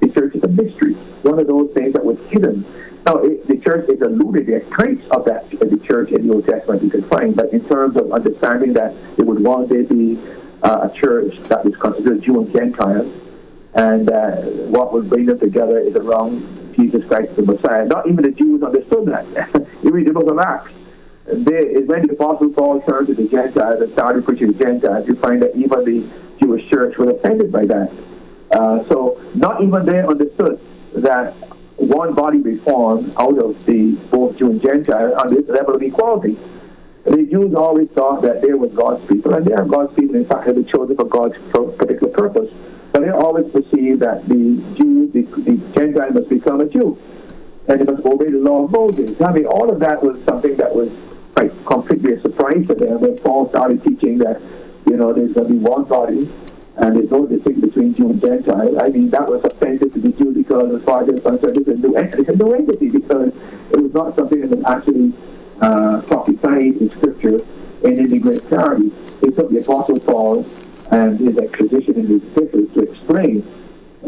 [0.00, 2.62] The church is a mystery, one of those things that was hidden.
[3.06, 6.34] Now, it, the church is alluded, there are traits of that the church in the
[6.34, 9.82] Old Testament you can find, but in terms of understanding that it would one day
[9.82, 10.20] be
[10.62, 13.08] uh, a church that was considered Jew and Gentile,
[13.74, 17.86] and uh, what would bring them together is around Jesus Christ the Messiah.
[17.86, 19.24] Not even the Jews understood that.
[19.82, 20.72] you read the book of Acts.
[21.24, 25.16] They, when the Apostle Paul turned to the Gentiles and started preaching to Gentiles, you
[25.20, 27.90] find that even the Jewish church was offended by that.
[28.50, 30.60] Uh, so not even they understood
[30.96, 31.34] that
[31.76, 35.82] one body be formed out of the both Jew and Gentile on this level of
[35.82, 36.36] equality.
[37.04, 40.16] The Jews always thought that they were God's people, and they are God's people.
[40.16, 41.36] In fact, they were chosen for God's
[41.78, 42.50] particular purpose.
[42.92, 46.98] But they always perceived that the Jew, the, the Gentile must become a Jew,
[47.68, 49.16] and they must obey the law of Moses.
[49.24, 50.90] I mean, all of that was something that was
[51.36, 54.40] quite completely a surprise to them when Paul started teaching that,
[54.88, 56.30] you know, there's going to be one body,
[56.76, 58.80] and there's no distinction between Jew and Gentile.
[58.80, 61.68] I mean, that was offensive to the Jew because, as far as they're concerned, it's
[61.68, 63.32] a new entity, it's a new entity because
[63.70, 65.12] it was not something that was actually
[65.60, 67.44] uh, prophesied in Scripture
[67.84, 68.92] in the great clarity.
[69.20, 70.46] They took the Apostle Paul
[70.90, 73.44] and his exposition in his epistles to explain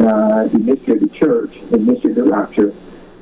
[0.00, 2.74] uh, the mystery of the church, the mystery of the rapture.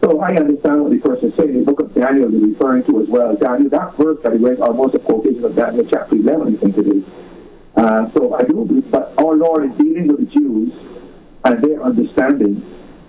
[0.04, 1.58] So I understand what the person is saying.
[1.58, 3.34] The book of Daniel is referring to as well.
[3.34, 6.78] Daniel, that verse that he read, almost a quotation of Daniel chapter 11, I think
[6.78, 7.04] it is.
[7.78, 10.72] Uh, so I do believe, but our Lord is dealing with the Jews
[11.44, 12.58] and their understanding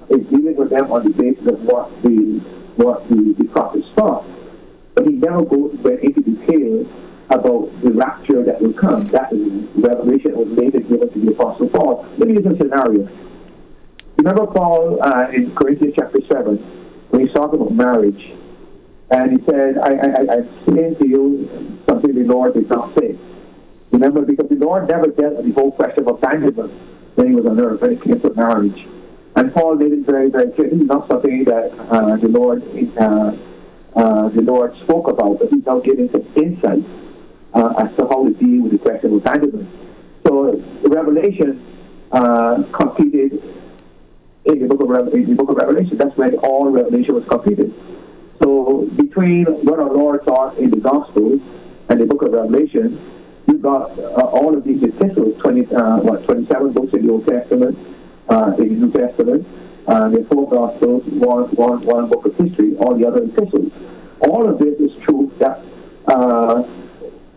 [0.09, 2.38] is dealing with them on the basis of what the
[2.78, 4.30] what the, the prophets thought.
[4.93, 6.86] But he never goes went into detail
[7.34, 9.09] about the rapture that will come.
[9.09, 12.05] That is revelation was later given to the Apostle Paul.
[12.17, 13.09] Let me use a scenario.
[14.22, 16.57] Remember Paul uh, in Corinthians chapter 7,
[17.09, 18.22] when he's talking about marriage,
[19.11, 23.17] and he said, I, I, I explained to you something the Lord did not say.
[23.92, 26.72] Remember, because the Lord never dealt with the whole question of abandonment
[27.16, 28.88] when he was on earth, when it came to marriage.
[29.36, 30.70] And Paul made it very, very clear.
[30.70, 32.64] This is not something that uh, the Lord
[33.00, 33.32] uh,
[33.96, 36.86] uh, the Lord spoke about, but he's now giving some insight
[37.54, 39.70] uh, as to how to deal with the question of abandonment.
[40.28, 41.66] So the Revelation
[42.12, 43.34] uh, completed
[44.46, 45.98] in the book of Re- in the book of Revelation.
[45.98, 47.74] That's when all Revelation was completed.
[48.42, 51.42] So between what our Lord taught in the Gospels
[51.90, 53.18] and the book of Revelation,
[53.50, 57.28] you've got uh, all of these epistles, 20, uh, what, 27 books in the Old
[57.28, 57.78] Testament,
[58.30, 59.47] uh, in the New Testament,
[59.88, 63.72] uh, the four Gospels, one, one, one book of history, all the other epistles.
[64.22, 65.64] All of this is true that
[66.08, 66.64] uh,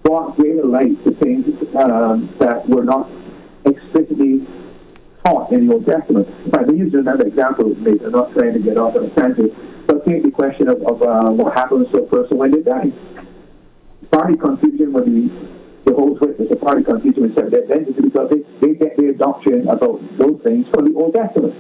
[0.03, 1.47] brought greater light to things
[1.77, 3.09] um, that were not
[3.65, 4.47] explicitly
[5.25, 6.29] taught in the Old Testament.
[6.47, 9.53] If I use another example, maybe I'm not trying to get off on a tangent,
[9.87, 12.93] but take the question of, of uh, what happens to a person when they die.
[14.11, 18.43] Party confusion when the the whole witness, the party and said that then, because they,
[18.61, 21.55] they get their doctrine about those things from the Old Testament.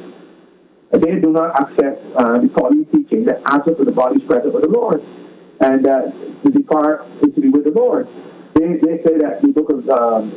[0.92, 4.52] They do not accept uh, the Pauline teaching that answer to the body is present
[4.52, 5.00] with the Lord
[5.62, 6.10] and uh,
[6.44, 8.06] to depart is to be with the Lord.
[8.54, 10.36] They, they say that the book of um,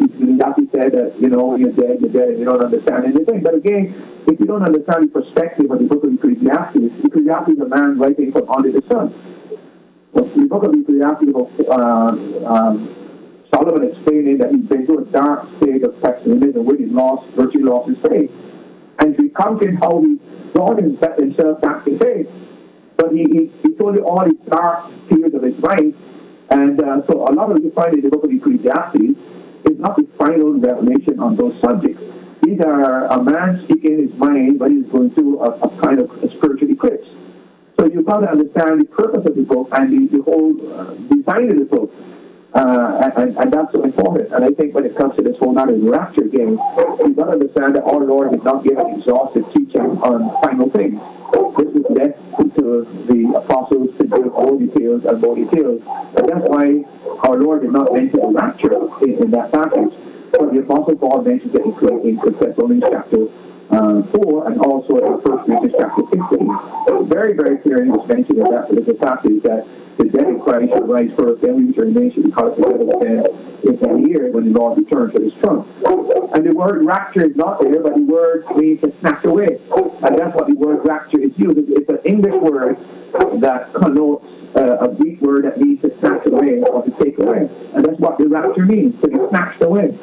[0.72, 3.44] said that, you know, when you're dead, you're dead and you don't understand anything.
[3.44, 3.92] But again,
[4.28, 8.00] if you don't understand the perspective of the book of Ecclesiastes, Ecclesiastes is a man
[8.00, 9.12] writing from under the sun.
[10.16, 11.36] The book of Ecclesiastes,
[11.68, 11.76] uh,
[12.48, 13.05] um,
[13.54, 17.90] Solomon explaining that he's been a dark state of pessimism when he lost, virtually lost
[17.90, 18.32] his faith.
[19.00, 20.16] And recounting how he
[20.54, 22.28] brought himself back to faith.
[22.98, 25.94] But he, he, he told you all his dark tears of his life.
[26.50, 29.18] And uh, so a lot of you find in the book of Ecclesiastes is
[29.66, 32.02] is not the final revelation on those subjects.
[32.44, 36.10] These are a man speaking his mind but he's going through a, a kind of
[36.22, 37.08] a spiritual eclipse.
[37.80, 40.94] So you've got to understand the purpose of the book and the, the whole uh,
[41.10, 41.92] design of the book.
[42.56, 44.32] Uh, and, and, that's so important.
[44.32, 46.56] And I think when it comes to this whole matter of rapture again,
[47.04, 50.72] you've got to understand that our Lord did not give an exhaustive teaching on final
[50.72, 50.96] things.
[51.60, 52.16] This is left
[52.56, 55.84] to the apostles to give more details and more details.
[56.16, 56.80] And that's why
[57.28, 58.72] our Lord did not mention the rapture
[59.04, 59.92] in, in that passage.
[60.32, 61.76] But the apostle Paul mentions it in,
[62.08, 63.28] in Thessalonians chapter
[63.72, 67.10] uh, 4 and also in 1 Corinthians chapter 16.
[67.10, 69.66] Very, very clearly was mentioned in that particular passage that
[69.98, 73.26] the dead in Christ shall rise first, then we shall remain because the dead stand
[73.64, 75.64] in that year when the Lord returns to his throne.
[76.36, 79.56] And the word rapture is not there, but the word means to snatch away.
[79.56, 81.58] And that's what the word rapture is used.
[81.72, 82.76] It's an English word
[83.40, 84.26] that connotes
[84.60, 87.48] uh, a Greek word that means to snatch away or to take away.
[87.74, 89.96] And that's what the rapture means, to be snatched away.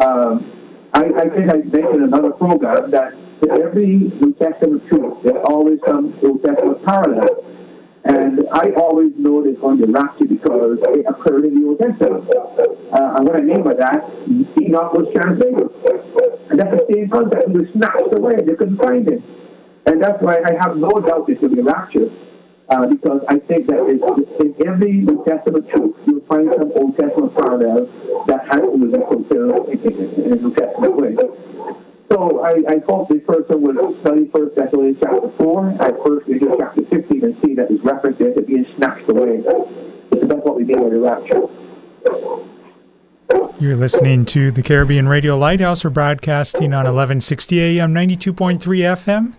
[0.00, 0.65] Um,
[0.96, 3.12] I, I think I mentioned another program that
[3.60, 7.44] every New Testament truth, there's always some Old Testament parallel.
[8.08, 12.24] And I always know this on the rapture because it occurred in the Old Testament.
[12.32, 14.08] Uh, and what I mean by that,
[14.56, 15.68] Enoch was translated.
[16.48, 17.44] And that's the same concept.
[17.44, 18.40] He was snatched away.
[18.40, 19.20] They couldn't find him.
[19.84, 22.08] And that's why I have no doubt this will be a rapture.
[22.68, 27.30] Uh, because I think that in every New Testament truth, you'll find some Old Testament
[27.38, 27.88] parallels
[28.26, 31.14] that to be fulfilled in, in, in a New Testament way.
[32.10, 36.56] So I, I hope this person will study First Thessalonians chapter 4 and First Corinthians
[36.58, 39.42] chapter 15 and see that his reference there to being snatched away.
[40.10, 41.46] Because that's what we mean by the rapture.
[43.58, 45.82] You're listening to the Caribbean Radio Lighthouse.
[45.82, 49.32] We're broadcasting on 1160 AM, 92.3 FM,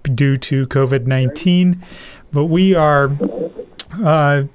[0.04, 1.80] due to COVID-19,
[2.34, 3.12] but we are
[4.04, 4.46] uh,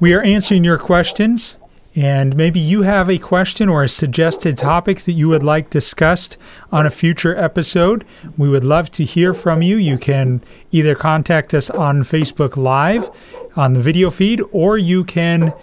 [0.00, 1.58] we are answering your questions.
[1.96, 6.36] And maybe you have a question or a suggested topic that you would like discussed
[6.72, 8.04] on a future episode.
[8.36, 9.76] We would love to hear from you.
[9.76, 10.42] You can
[10.72, 13.10] either contact us on Facebook Live
[13.54, 15.54] on the video feed, or you can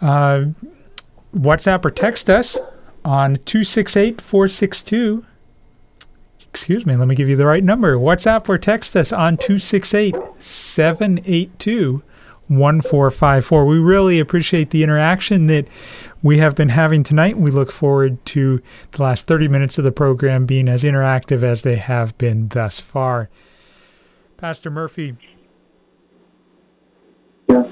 [0.00, 0.44] uh,
[1.34, 2.56] WhatsApp or text us
[3.04, 5.24] on 268 462.
[6.50, 7.96] Excuse me, let me give you the right number.
[7.96, 12.02] WhatsApp or text us on 268 782
[12.48, 13.66] 1454.
[13.66, 15.66] We really appreciate the interaction that
[16.22, 17.38] we have been having tonight.
[17.38, 18.60] We look forward to
[18.92, 22.80] the last 30 minutes of the program being as interactive as they have been thus
[22.80, 23.28] far.
[24.36, 25.16] Pastor Murphy.
[27.48, 27.66] Yes.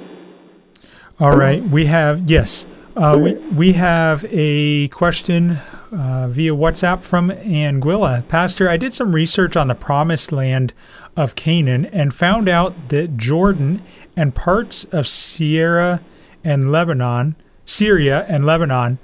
[1.18, 1.62] All right.
[1.62, 2.66] We have, yes,
[2.96, 5.52] uh, we, we have a question
[5.92, 8.26] uh, via WhatsApp from Anguilla.
[8.28, 10.72] Pastor, I did some research on the promised land
[11.16, 13.82] of Canaan and found out that Jordan
[14.16, 16.00] and parts of Syria
[16.42, 17.36] and Lebanon,
[17.66, 18.98] Syria and Lebanon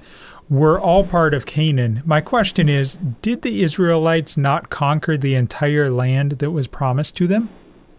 [0.49, 2.03] were all part of Canaan.
[2.05, 7.27] My question is, did the Israelites not conquer the entire land that was promised to
[7.27, 7.51] them?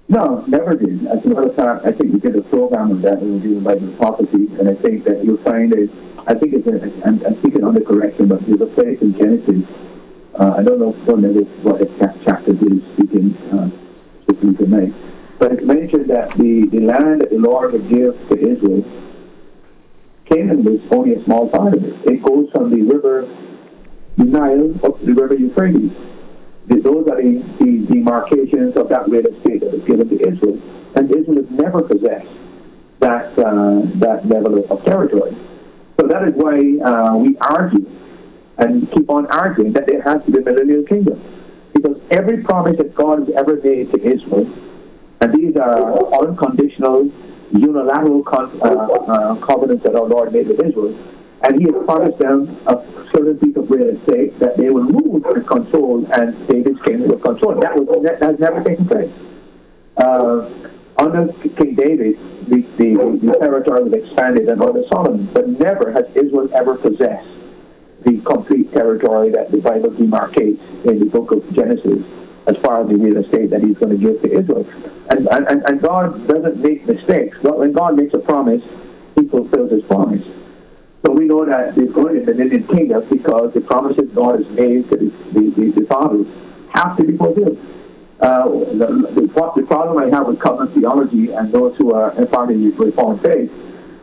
[0.10, 1.08] No, never did.
[1.08, 3.62] As a matter of fact, I think we did a program on that in the
[3.62, 5.90] Bible prophecy, and I think that you'll find it.
[6.28, 9.64] I think it's, a, I'm, I'm speaking under correction, but there's a place in Genesis.
[10.40, 11.34] Uh, I don't know, don't know
[11.64, 13.70] what exact chapter it is speaking, uh,
[14.24, 15.13] speaking tonight
[15.44, 18.80] but it's mentioned that the, the land that the Lord would give to Israel,
[20.32, 22.00] Canaan was only a small part of it.
[22.08, 23.28] It goes from the river
[24.16, 25.92] Nile up to the river Euphrates.
[26.72, 30.64] Those are the, the demarcations of that great estate that was given to Israel.
[30.96, 32.32] And Israel has never possessed
[33.04, 35.36] that, uh, that level of territory.
[36.00, 37.84] So that is why uh, we argue
[38.60, 41.20] and keep on arguing that there has to be a millennial kingdom.
[41.76, 44.48] Because every promise that God has ever made to Israel
[45.24, 45.80] and these are
[46.20, 47.08] unconditional,
[47.56, 50.92] unilateral con- uh, uh, covenants that our Lord made with Israel.
[51.48, 52.76] And he has promised them a
[53.16, 57.24] certain piece of real estate that they will rule and control, and David's kingdom will
[57.24, 57.56] control.
[57.56, 59.12] That, was, that has never taken place.
[59.96, 60.44] Uh,
[61.00, 62.20] under King David,
[62.52, 62.90] the, the,
[63.24, 67.32] the territory was expanded, and under Solomon, but never has Israel ever possessed
[68.04, 72.04] the complete territory that the Bible demarcates in the book of Genesis
[72.48, 74.68] as far as the real estate that he's going to give to Israel.
[75.12, 77.38] And, and, and God doesn't make mistakes.
[77.42, 78.62] When God makes a promise,
[79.16, 80.24] he fulfills his promise.
[81.06, 84.48] So we know that there's going to the million kingdom because the promises God has
[84.56, 86.28] made to the, the, the, the fathers
[86.74, 87.60] have to be fulfilled.
[88.24, 88.48] Uh,
[88.80, 92.56] the, the, the, problem I have with covenant theology and those who are part of
[92.56, 93.52] the Reformed faith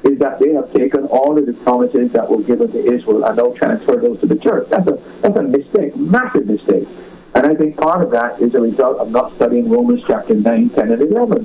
[0.05, 3.37] is that they have taken all of the promises that were given to Israel and
[3.37, 4.69] now transferred those to the church.
[4.71, 6.89] That's a that's a mistake, massive mistake.
[7.35, 10.71] And I think part of that is a result of not studying Romans chapter 9,
[10.71, 11.45] 10, and 11,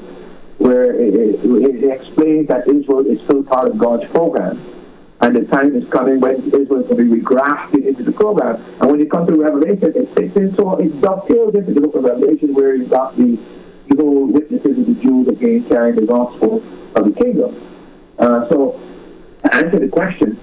[0.58, 4.72] where it, it, it explains that Israel is still part of God's program.
[5.22, 8.62] And the time is coming when Israel will be regrafted into the program.
[8.82, 11.96] And when you come to Revelation, it fits in, so it dovetails into the book
[11.96, 13.38] of Revelation where you've got the,
[13.90, 16.62] the whole witnesses of the Jews again carrying the gospel
[16.96, 17.56] of the kingdom.
[18.18, 18.80] Uh, so,
[19.44, 20.40] to answer the question,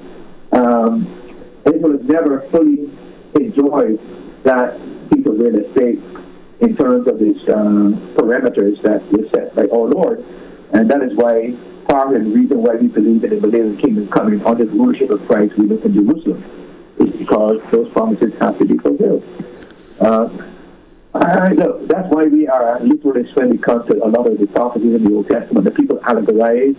[0.52, 1.18] um,
[1.66, 2.90] Israel has never fully
[3.34, 3.98] enjoyed
[4.44, 4.78] that
[5.12, 6.00] piece of real estate
[6.60, 10.24] in terms of these um, parameters that were set by our Lord.
[10.72, 11.52] And that is why
[11.88, 14.72] part of the reason why we believe in the millennial kingdom is coming under the
[14.72, 16.40] rulership of Christ, we look in Jerusalem,
[16.98, 19.24] is because those promises have to be fulfilled.
[20.00, 20.28] Uh,
[21.14, 24.46] I, look, that's why we are literalists when it comes to a lot of the
[24.46, 25.66] prophecies in the Old Testament.
[25.66, 26.78] The people allegorize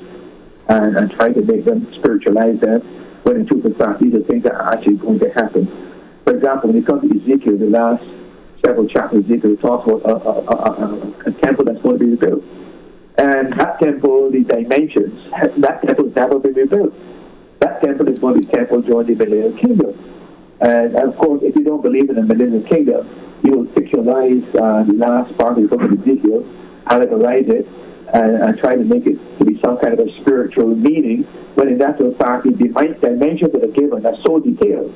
[0.70, 2.82] and, and try to make them spiritualize them,
[3.24, 5.68] when in truth and fact, these are things that are actually going to happen.
[6.26, 8.04] For example, when it comes to Ezekiel, the last
[8.66, 12.12] several chapters of Ezekiel talks about a, a, a, a, temple that's going to be
[12.12, 12.44] rebuilt.
[13.18, 15.20] And that temple, the dimensions,
[15.60, 16.94] that temple has never been rebuilt.
[17.60, 19.94] That temple is going to be temple during the millennial kingdom.
[20.62, 23.04] And, and, of course, if you don't believe in the millennial kingdom,
[23.44, 26.48] you will fictionalize uh, the last part of the book of Ezekiel,
[26.88, 27.68] allegorize it,
[28.16, 31.68] and, and try to make it to be some kind of a spiritual meaning, when
[31.68, 34.94] in actual fact, the dimensions that are given are so detailed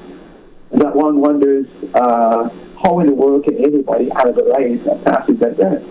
[0.72, 1.66] that one wonders
[1.96, 2.50] uh,
[2.84, 5.82] how in the world can anybody categorize a passage like that.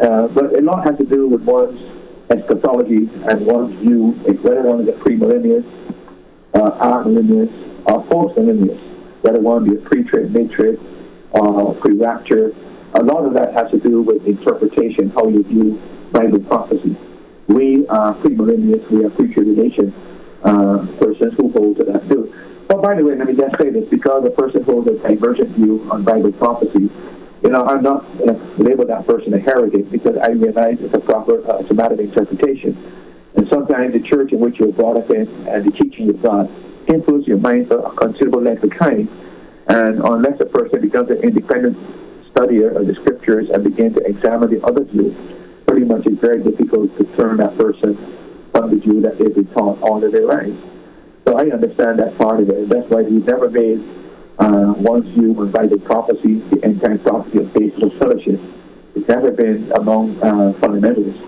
[0.00, 1.78] Uh, but a lot has to do with one's
[2.30, 4.12] eschatology and one's view,
[4.42, 5.66] whether one is a premillennialist,
[6.54, 10.78] uh, amillennialist, or post-millennialist, whether one be a pre-trib, mid-trib,
[11.32, 12.52] or pre-rapture.
[13.00, 15.80] A lot of that has to do with interpretation, how you view
[16.12, 16.96] Bible prophecy.
[17.48, 19.94] We are premillennialists, we are pre-tribulation
[20.44, 22.32] uh, persons who hold to that view.
[22.68, 25.56] But by the way, let me just say this, because a person holds a divergent
[25.56, 26.92] view on Bible prophecy,
[27.42, 30.92] you know, I'm not going to label that person a heretic because I realize it's
[30.92, 32.76] a proper uh, somatic interpretation.
[33.36, 36.50] And sometimes the church in which you're brought up in and the teaching you've got
[36.92, 39.08] influence your mind for a considerable length of time.
[39.68, 41.76] And unless a person becomes an independent
[42.34, 45.14] studier of the scriptures and begin to examine the other view,
[45.66, 47.96] pretty much it's very difficult to turn that person
[48.52, 50.58] from the view that they've been taught all of their lives.
[51.28, 52.70] So I understand that part of it.
[52.70, 53.84] That's why we've never made
[54.38, 54.72] uh,
[55.12, 58.40] view on Bible prophecy, the end time prophecy of of fellowship.
[58.96, 61.20] It's never been among uh, fundamentalists,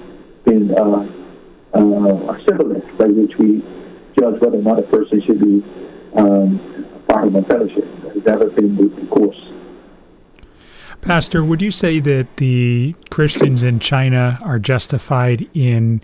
[0.46, 1.04] been uh,
[1.76, 3.60] uh, a shibboleth by which we
[4.18, 5.62] judge whether or not a person should be
[6.16, 7.84] um, part of a fellowship.
[8.16, 9.36] It's never been the course.
[11.02, 16.00] Pastor, would you say that the Christians in China are justified in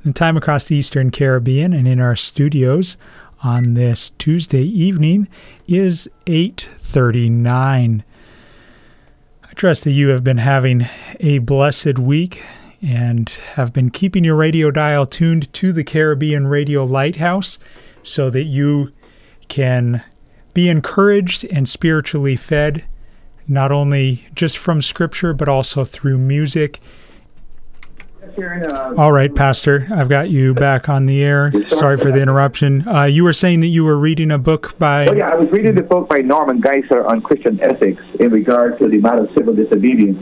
[0.05, 2.97] the time across the Eastern Caribbean, and in our studios
[3.43, 5.27] on this Tuesday evening
[5.67, 8.03] is 8:39.
[9.43, 10.87] I trust that you have been having
[11.19, 12.41] a blessed week
[12.81, 17.59] and have been keeping your radio dial tuned to the Caribbean Radio Lighthouse
[18.01, 18.91] so that you
[19.49, 20.03] can
[20.53, 22.83] be encouraged and spiritually fed
[23.47, 26.79] not only just from scripture but also through music
[28.97, 31.51] All right, Pastor, I've got you back on the air.
[31.67, 32.87] Sorry for the interruption.
[32.87, 35.07] Uh, you were saying that you were reading a book by.
[35.07, 38.79] Oh, yeah, I was reading the book by Norman Geisler on Christian ethics in regard
[38.79, 40.17] to the matter of civil disobedience.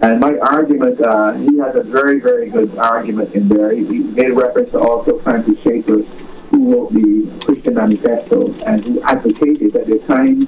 [0.00, 3.72] And my argument, uh, he has a very, very good argument in there.
[3.72, 6.02] He, he made reference to also Francis Schaeffer,
[6.50, 10.44] who wrote the Christian Manifesto and who advocated that there are times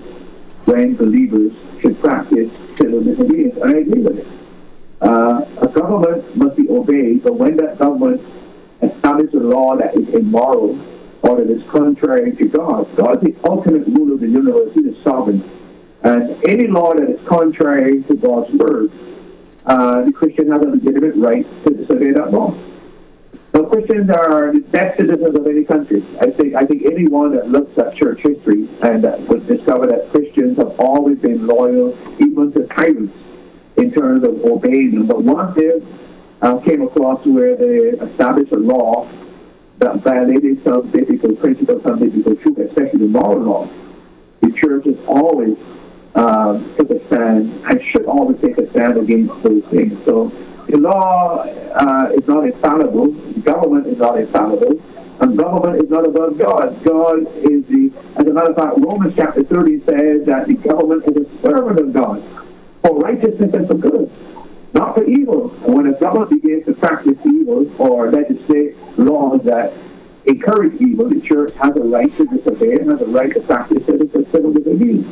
[0.64, 1.52] when believers
[1.82, 2.50] should practice
[2.80, 3.58] civil disobedience.
[3.62, 4.39] And I agree with it.
[5.01, 8.20] Uh, a government must be obeyed, but when that government
[8.82, 10.77] establishes a law that is immoral
[11.22, 14.72] or that is contrary to God, God is the ultimate ruler of the universe.
[14.74, 15.40] He is sovereign.
[16.02, 18.90] And any law that is contrary to God's word,
[19.66, 22.56] uh, the Christian has a legitimate right to disobey that law.
[23.52, 26.06] Now, Christians are the best citizens of any country.
[26.20, 30.12] I think I think anyone that looks at church history and that would discover that
[30.12, 33.12] Christians have always been loyal, even to tyrants,
[33.81, 35.07] in terms of obeying them.
[35.07, 35.81] But once they
[36.43, 39.09] uh, came across where they established a law
[39.78, 43.65] that violated some biblical principles, some biblical truth, especially the moral law,
[44.43, 45.57] the church has always
[46.15, 49.97] um, took a stand and should always take a stand against those things.
[50.05, 50.28] So
[50.69, 53.12] the law uh, is not infallible.
[53.40, 54.77] Government is not infallible.
[55.20, 56.81] And government is not above God.
[56.85, 61.05] God is the, as a matter of fact, Romans chapter 30 says that the government
[61.12, 62.39] is a servant of God
[62.82, 64.11] for righteousness and for good,
[64.74, 65.48] not for evil.
[65.66, 69.73] When a government begins to practice evil or legislate laws that
[70.27, 73.82] encourage evil, the church has a right to disobey and has a right to practice
[73.86, 75.07] civil disobedience.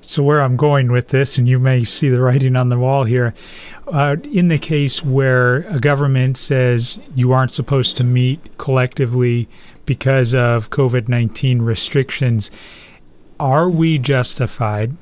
[0.00, 3.04] So, where I'm going with this, and you may see the writing on the wall
[3.04, 3.34] here,
[3.86, 9.50] uh, in the case where a government says you aren't supposed to meet collectively
[9.84, 12.50] because of COVID 19 restrictions,
[13.38, 14.96] are we justified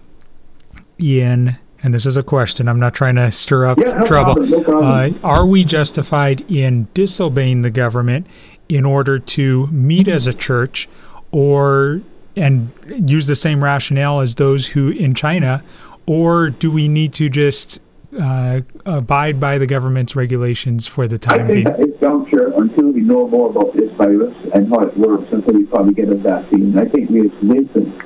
[0.98, 1.56] in,
[1.86, 4.50] and this is a question, I'm not trying to stir up yeah, no trouble, problem,
[4.50, 5.14] no problem.
[5.14, 8.26] Uh, are we justified in disobeying the government
[8.68, 10.88] in order to meet as a church
[11.30, 12.02] or
[12.34, 12.72] and
[13.08, 15.62] use the same rationale as those who in China,
[16.06, 17.78] or do we need to just
[18.20, 21.88] uh, abide by the government's regulations for the time I think being?
[21.88, 25.66] this juncture, until we know more about this virus and how it works, until we
[25.66, 27.96] probably get a vaccine, I think we have listen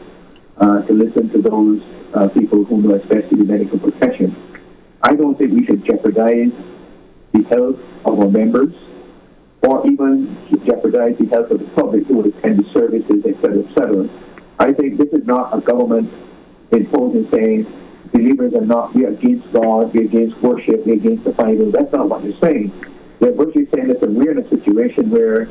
[0.60, 1.80] uh, to listen to those
[2.14, 4.36] uh, people who know especially the medical profession.
[5.02, 6.52] I don't think we should jeopardize
[7.32, 8.74] the health of our members
[9.66, 14.08] or even jeopardize the health of the public who would attend the services, etc., etc.
[14.58, 16.12] I think this is not a government
[16.72, 17.66] imposing saying
[18.12, 21.72] believers are not, we are against God, we're against worship, we're against the Bible.
[21.72, 22.72] That's not what they're saying.
[23.20, 25.48] They're virtually saying that we're in a situation where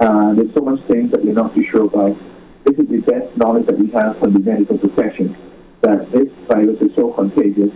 [0.00, 2.16] uh, there's so much things that we're not too sure about.
[2.64, 5.36] This is the best knowledge that we have from the medical profession,
[5.82, 7.70] that this virus is so contagious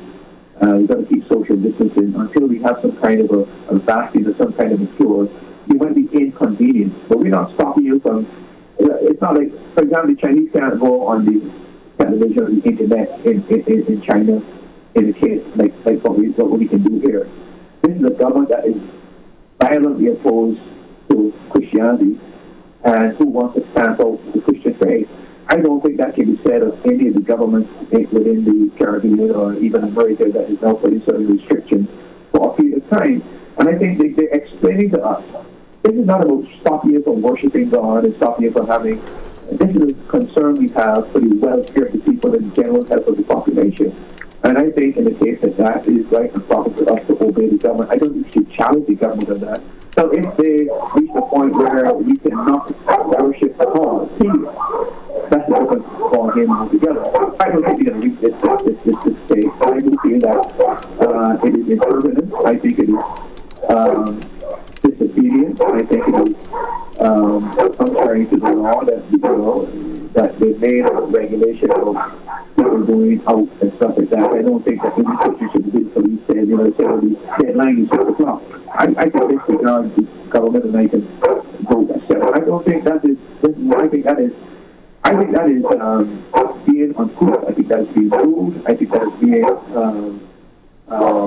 [0.62, 3.78] uh, we've got to keep social distancing until we have some kind of a, a
[3.84, 5.28] vaccine or some kind of a cure
[5.68, 8.24] It might be inconvenient, but we're not stopping you from.
[8.78, 11.44] It's not like, for example, the Chinese can't go on the
[12.00, 14.40] television or the internet in, in, in China
[14.96, 17.28] in a case like, like what, we, what we can do here.
[17.82, 18.80] This is a government that is
[19.60, 20.60] violently opposed
[21.10, 22.16] to Christianity
[22.86, 25.08] and who wants to stamp out the Christian faith.
[25.48, 29.30] I don't think that can be said of any of the governments within the Caribbean
[29.30, 31.88] or even America that is now putting certain restrictions
[32.32, 33.22] for a period of time.
[33.58, 35.24] And I think they, they're explaining to us
[35.82, 39.00] this is not about stopping you from worshiping God and stopping you from having.
[39.52, 42.84] This is a concern we have for the welfare of the people and the general
[42.84, 43.94] health of the population.
[44.46, 47.18] And I think in the case that that is right and proper for us to
[47.20, 49.60] obey the government, I don't think we should challenge the government on that.
[49.98, 52.70] So if they reach the point where we cannot
[53.10, 54.08] worship God,
[55.30, 57.02] that's a different ball game altogether.
[57.42, 59.46] I don't think we're going to reach this this this, this.
[59.62, 60.38] I do feel that
[61.02, 62.32] uh, it is impermanent.
[62.46, 63.02] I think it is
[63.68, 64.20] um,
[64.86, 65.60] disobedient.
[65.62, 66.36] I think it is
[67.00, 69.66] um, contrary to the law that you know
[70.14, 71.96] that they made a regulation of
[72.56, 74.30] people going out and stuff like that.
[74.32, 77.84] I don't think that any country should do police said, you know, say the deadline
[77.84, 78.42] is six o'clock.
[78.72, 81.04] I, I can disregard the government and I can
[81.68, 82.34] vote myself.
[82.34, 84.32] I don't think that is, I think that is
[85.06, 86.26] I think that is um,
[86.66, 87.44] being uncouth.
[87.46, 88.60] I think that is being rude.
[88.66, 89.44] I think that is being
[89.76, 90.28] um,
[90.88, 91.26] uh.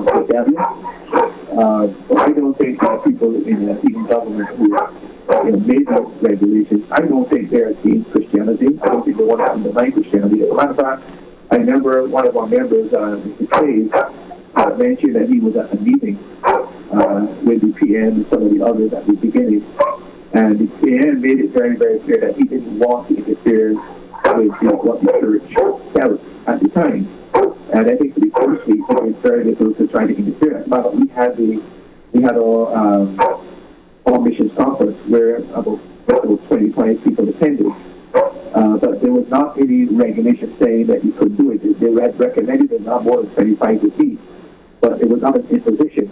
[1.49, 6.86] Uh, I don't think that people in the even government who know, made those regulations,
[6.91, 8.80] I don't think they're against Christianity.
[8.81, 10.44] I don't think they want to undermine Christianity.
[10.44, 11.03] As a matter of fact,
[11.52, 13.49] I remember one of our members, uh, Mr.
[13.60, 13.91] Cave,
[14.56, 18.52] uh, mentioned that he was at a meeting uh, with the PM and some of
[18.53, 19.65] the others at the beginning.
[20.34, 23.73] And the PM made it very, very clear that he didn't want to interfere
[24.26, 25.02] with you know, what
[25.94, 27.08] felt at the time.
[27.72, 30.64] And I think the first it was very difficult to try to interfere.
[30.68, 31.62] But we had the
[32.14, 34.18] we had our um, our
[34.58, 37.68] conference where about, about 25 people attended.
[38.56, 41.62] Uh, but there was not any regulation saying that you could do it.
[41.80, 44.18] They had recommended that not more than 25 to be.
[44.82, 46.10] but it was not an imposition.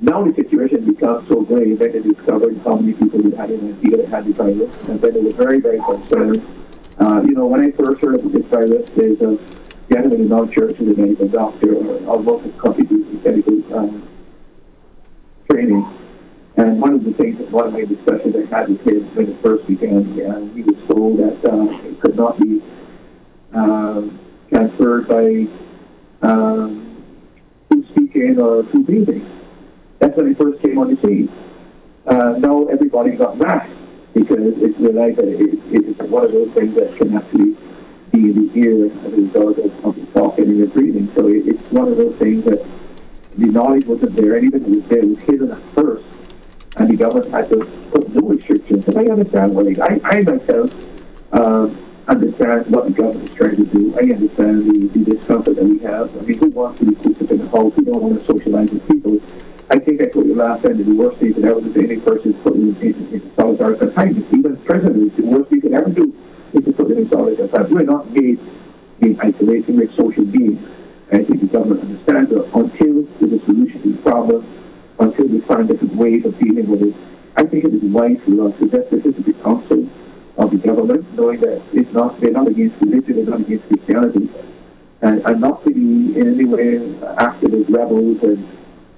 [0.00, 3.98] Now the situation becomes so grave that they discovered how many people had an idea
[3.98, 6.42] that had the virus, and then they were very, very concerned.
[7.00, 9.38] Uh, you know, when I first heard of this virus, there's a
[9.90, 11.74] gentleman in our church who's a medical doctor,
[12.06, 12.86] almost a company
[13.24, 14.08] medical um,
[15.50, 15.82] training.
[16.58, 19.42] And one of the things, one of my discussions I had with him when it
[19.42, 22.60] first began, uh, he was told that uh, it could not be
[23.56, 24.02] uh,
[24.50, 25.48] transferred by
[26.20, 27.02] um,
[27.70, 29.24] food speaking or food breathing.
[30.00, 31.32] That's when it first came on the scene.
[32.06, 33.72] Uh, now everybody got masks
[34.14, 37.56] because it's that it, it's one of those things that can actually
[38.10, 41.12] be in the ear as a result of, talking and your breathing.
[41.16, 42.66] So it, it's one of those things that
[43.38, 46.04] the knowledge wasn't there, and it was there, it was hidden at first,
[46.76, 47.58] and the government had to
[47.92, 48.84] put new restrictions.
[48.88, 50.70] And I understand what I, I myself
[51.32, 51.70] uh,
[52.08, 53.94] understand what the government is trying to do.
[53.94, 56.10] I understand the, the discomfort that we have.
[56.16, 57.72] I mean, who wants to be cooped up in a house?
[57.76, 59.20] We don't want to socialize with people.
[59.70, 61.78] I think I told you last time that the worst thing that ever do to
[61.78, 62.74] any person is put in,
[63.38, 64.26] solitary confinement.
[64.34, 66.10] Even presidents, the worst thing you can ever do
[66.58, 67.70] is to put them in solitary confinement.
[67.70, 68.42] We're not made
[69.06, 70.58] in isolation, we're social beings.
[71.14, 74.42] And I think the government understands that until there's a solution to the problem,
[74.98, 76.94] until we find different ways of dealing with it,
[77.38, 79.86] I think it is wise for us to just listen to the counsel
[80.42, 84.26] of the government, knowing that it's not they're not against religion, they're not against Christianity,
[85.06, 86.74] and, and not to be in any way
[87.22, 88.42] acted as rebels and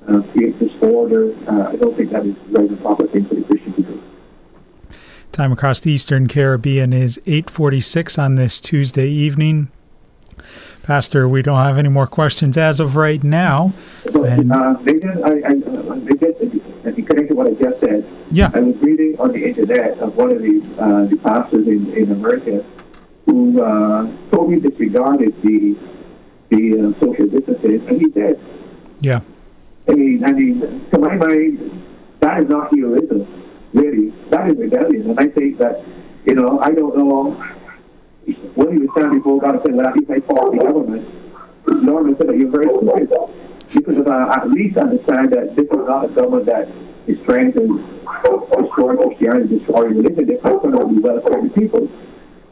[0.09, 1.35] uh, create disorder.
[1.49, 4.03] Uh, I don't think that is right and proper thing for the Christian to do.
[5.33, 9.69] Time across the Eastern Caribbean is 8:46 on this Tuesday evening.
[10.83, 13.73] Pastor, we don't have any more questions as of right now.
[14.15, 18.51] and, uh, Nathan, I, I, I connection to what I just said, yeah.
[18.53, 22.11] I was reading on the internet of one of the, uh, the pastors in, in
[22.11, 22.65] America
[23.27, 25.77] who uh, totally disregarded the
[26.51, 28.39] the uh, social distancing, and he said,
[29.01, 29.21] "Yeah,
[29.89, 31.85] I mean, I mean, to my mind,
[32.21, 33.27] that is not heroism,
[33.73, 34.15] really.
[34.31, 35.11] That is rebellion.
[35.11, 35.85] And I think that,
[36.25, 37.33] you know, I don't know
[38.55, 41.09] when you stand before God and say, well, if I fault the government,
[41.67, 43.11] will say that you're very stupid.
[43.75, 46.69] Because if I at least understand that this is not a government that
[47.07, 47.83] is trying to
[48.63, 51.89] destroy Christianity, destroy religion, they're going to be well for the people.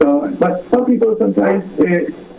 [0.01, 2.30] So, but some people sometimes, uh,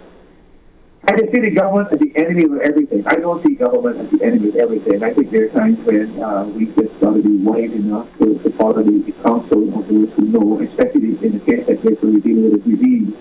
[1.04, 3.02] I just see the government as the enemy of everything.
[3.06, 5.02] I don't see government as the enemy of everything.
[5.02, 8.38] I think there are times when uh, we just got to be wise enough to,
[8.38, 12.52] to follow the, counsel of those who know, especially in the case that we're dealing
[12.52, 13.14] with a disease.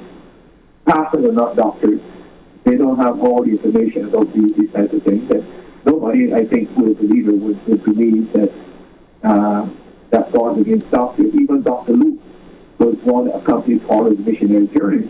[0.85, 1.99] Pastors are not doctors.
[2.65, 5.29] They don't have all the information about these, these types of things.
[5.33, 5.43] And
[5.85, 8.53] nobody, I think, who is a believer would, would believe that
[9.23, 9.69] uh,
[10.11, 11.33] that God against doctors.
[11.33, 11.93] Even Dr.
[11.93, 12.19] Luke
[12.77, 15.09] was one that accompanied Paul's missionary journey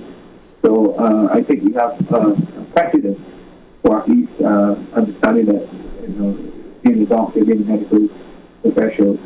[0.63, 2.35] so uh, I think we have uh,
[2.73, 3.19] precedent
[3.83, 5.67] for at least uh, understanding that,
[6.03, 6.31] you know,
[6.83, 8.07] being a doctor, being a medical
[8.61, 9.17] professional,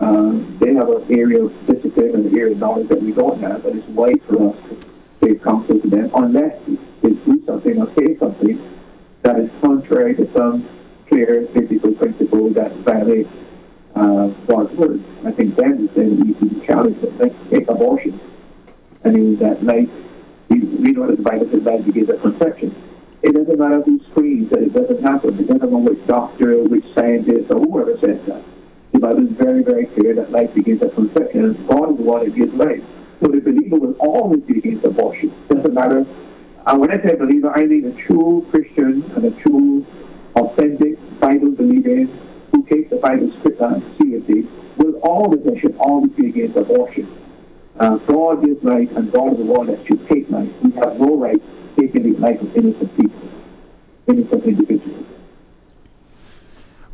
[0.00, 3.40] uh, they have an area of discipline and an area of knowledge that we don't
[3.40, 6.54] have, and it's wise for us to give counsel to them unless
[7.02, 8.58] they do something or say something
[9.22, 10.68] that is contrary to some
[11.08, 13.30] clear physical principle that violates
[13.96, 15.02] uh, God's word.
[15.24, 16.98] I think then say we need to challenge.
[17.18, 18.20] Let's take abortion.
[19.04, 19.88] I mean, that life
[20.60, 22.74] we, know that the Bible says life begins at conception.
[23.22, 25.40] It doesn't matter who screams that it doesn't happen.
[25.40, 28.44] It doesn't matter which doctor, which scientist, or whoever says that.
[28.92, 32.04] The Bible is very, very clear that life begins at conception, and God is the
[32.04, 32.84] one that gives life.
[33.22, 35.32] So the believer will always be against abortion.
[35.50, 36.04] It doesn't matter.
[36.66, 39.84] And when I say believer, I mean a true Christian and a true,
[40.36, 42.12] authentic Bible believing
[42.52, 44.46] who takes the Bible uh, seriously
[44.78, 47.08] will always and should always be against abortion.
[47.78, 50.48] Uh, God is life, and God is the one that should take life.
[50.62, 51.42] We have no right
[51.76, 53.28] taking the life of innocent people,
[54.06, 55.06] innocent individuals.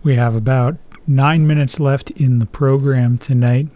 [0.02, 3.68] We have about nine minutes left in the program tonight.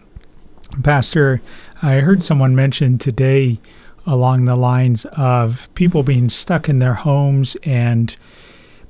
[0.83, 1.41] Pastor,
[1.81, 3.59] I heard someone mention today
[4.07, 8.15] along the lines of people being stuck in their homes and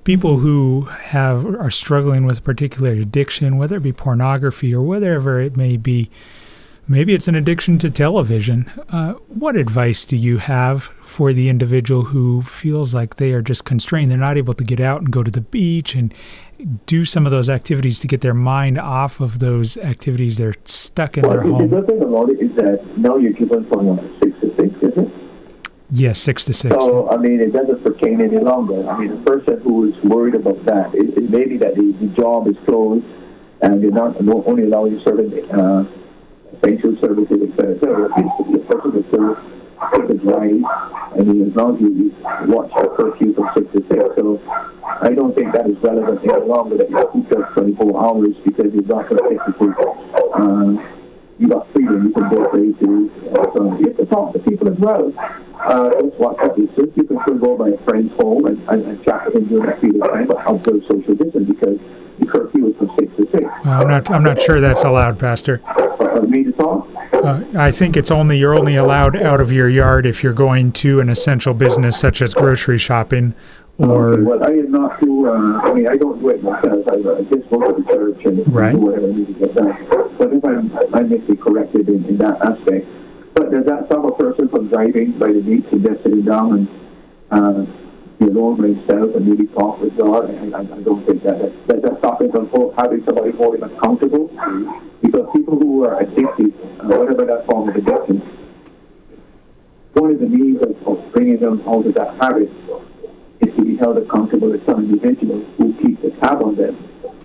[0.06, 5.40] people who have are struggling with a particular addiction, whether it be pornography or whatever
[5.40, 6.10] it may be
[6.88, 8.72] Maybe it's an addiction to television.
[8.90, 13.66] Uh, what advice do you have for the individual who feels like they are just
[13.66, 14.12] constrained?
[14.12, 16.14] They're not able to get out and go to the beach and
[16.86, 20.38] do some of those activities to get their mind off of those activities.
[20.38, 21.70] They're stuck in well, their home.
[21.70, 25.26] The thing about it is that now you're given from six to six, isn't it?
[25.90, 26.76] Yes, six to six.
[26.76, 28.88] So, I mean, it doesn't pertain any longer.
[28.88, 31.96] I mean, the person who is worried about that, it, it may be that the,
[32.00, 33.06] the job is closed
[33.62, 35.86] and they're not only allowing certain uh,
[36.56, 37.76] essential services, etc.
[37.80, 38.64] The
[39.12, 39.36] still
[39.94, 40.62] take his right,
[41.20, 42.16] and as long as you
[42.48, 44.16] watch the curfew from 6 to 6.
[44.16, 44.42] So
[45.02, 48.72] I don't think that is relevant any longer that you keep just 24 hours because
[48.74, 49.76] you've got to technically,
[50.34, 50.80] uh,
[51.38, 53.12] you got freedom, you can go places.
[53.36, 55.12] Uh, so you have to talk to people as well.
[55.60, 56.70] Uh, that's what that is.
[56.96, 59.66] You can still go by a friend's home and, and, and chat with them during
[59.66, 61.80] that period of time, but observe social distance because
[62.20, 63.44] the curfew is from 6 to 6.
[63.66, 64.10] Well, I'm not.
[64.10, 65.62] I'm not sure that's allowed, Pastor.
[65.66, 66.88] Uh, me to talk?
[67.14, 70.72] Uh, I think it's only you're only allowed out of your yard if you're going
[70.74, 73.34] to an essential business such as grocery shopping
[73.80, 76.86] or Okay, well, I am not too, uh, I mean, I don't do it myself.
[76.88, 78.72] I, I just go to the church and Right.
[78.74, 79.88] do whatever I need to get done.
[80.18, 82.88] But if I'm, I may be corrected in, in that aspect.
[83.34, 86.54] But does that stop a person from driving by the beach and just sitting down
[86.56, 86.68] and,
[87.32, 87.66] uh,
[88.26, 90.32] alone by himself and maybe talk with God?
[90.32, 91.40] I, I, I don't think that.
[91.40, 92.48] that does that stop him from
[92.78, 94.32] having somebody hold him accountable?
[95.02, 98.24] Because people who are addicted, uh, whatever that form of addiction,
[99.94, 102.50] one of the means of, of bringing them out of that habit
[103.42, 106.76] is to be held accountable as some individual who keeps a tab on them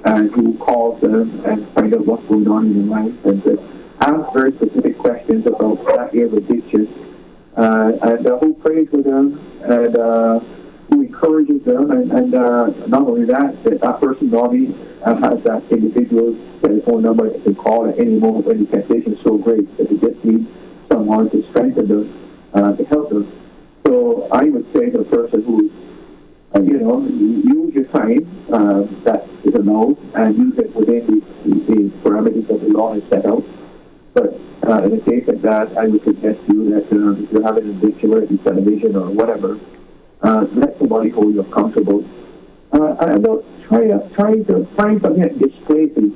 [0.05, 3.59] and who calls them and find out what's going on in their life and to
[4.01, 6.89] ask very specific questions about that area of addiction
[7.57, 10.41] uh, and uh, who prays with them and uh,
[10.89, 14.74] who encourages them and, and uh, not only that, that, that person normally
[15.05, 18.70] uh, has that individual's telephone number that they can call at any moment when the
[18.70, 20.47] temptation is so great that they just need
[20.91, 23.31] someone to strengthen them, uh, to help them.
[23.87, 25.80] So I would say to the person who uh,
[26.66, 31.07] you know, use your time uh, that is allowed and use it within
[31.45, 33.45] the, the, parameters that the law has set out.
[34.15, 34.35] But
[34.69, 37.43] uh, in a case like that, I would suggest to you that uh, if you
[37.45, 37.81] have an
[38.11, 39.59] whether it television or whatever,
[40.23, 42.05] uh, let somebody hold you accountable.
[42.73, 46.12] Uh, and don't try, to- try to find something that displaces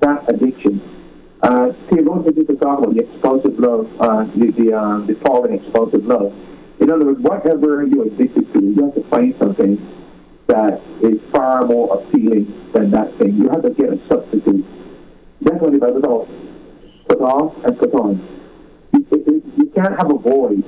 [0.00, 0.80] that addiction.
[1.42, 5.16] Uh, theologians used to talk about the expulsive love, uh, the, the, uh, the
[6.04, 6.32] love.
[6.80, 9.76] In other words, whatever you're addicted to, you have to find something
[10.46, 13.36] that is far more appealing than that thing.
[13.36, 14.64] You have to get a substitute.
[15.42, 16.28] That's what Bible calls
[17.08, 18.18] put off and put on.
[18.92, 20.64] You, you, you can't have a void.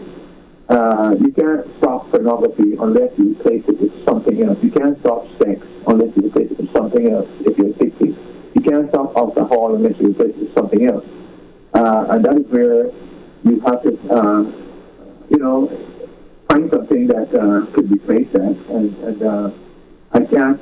[0.69, 4.59] Uh, you can't stop pornography unless you replace it with something else.
[4.63, 8.17] You can't stop sex unless you replace it with something else if you're addicted.
[8.55, 11.05] You can't stop alcohol unless you replace it with something else.
[11.75, 12.93] Uh, and that is where
[13.45, 14.43] you have to, uh,
[15.31, 15.92] you know,
[16.49, 18.57] find something that uh, could replace that.
[18.71, 19.51] And, and uh,
[20.13, 20.61] I can't,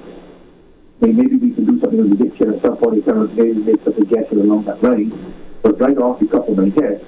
[1.00, 3.94] maybe we can do something with addiction at some point in time, maybe make some
[3.94, 5.34] suggestion along that line.
[5.62, 7.04] But right off the top of my head,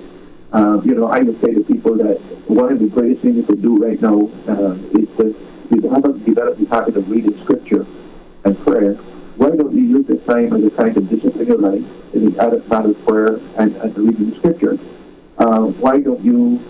[0.52, 3.42] uh, you know, I would say to people that one of the greatest things you
[3.44, 5.32] can do right now uh, is to
[5.70, 7.86] develop, develop the habit of reading scripture
[8.44, 8.94] and prayer.
[9.36, 12.42] Why don't you use this time as a time to discipline your life in the
[12.42, 14.76] added matter of prayer and, and reading scripture?
[15.38, 16.60] Uh, why don't you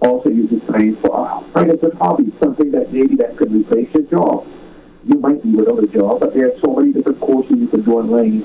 [0.00, 3.88] also use this time for uh, find a hobby, something that maybe that could replace
[3.94, 4.46] your job?
[5.04, 7.82] You might be without a job, but there are so many different courses you can
[7.84, 8.44] do online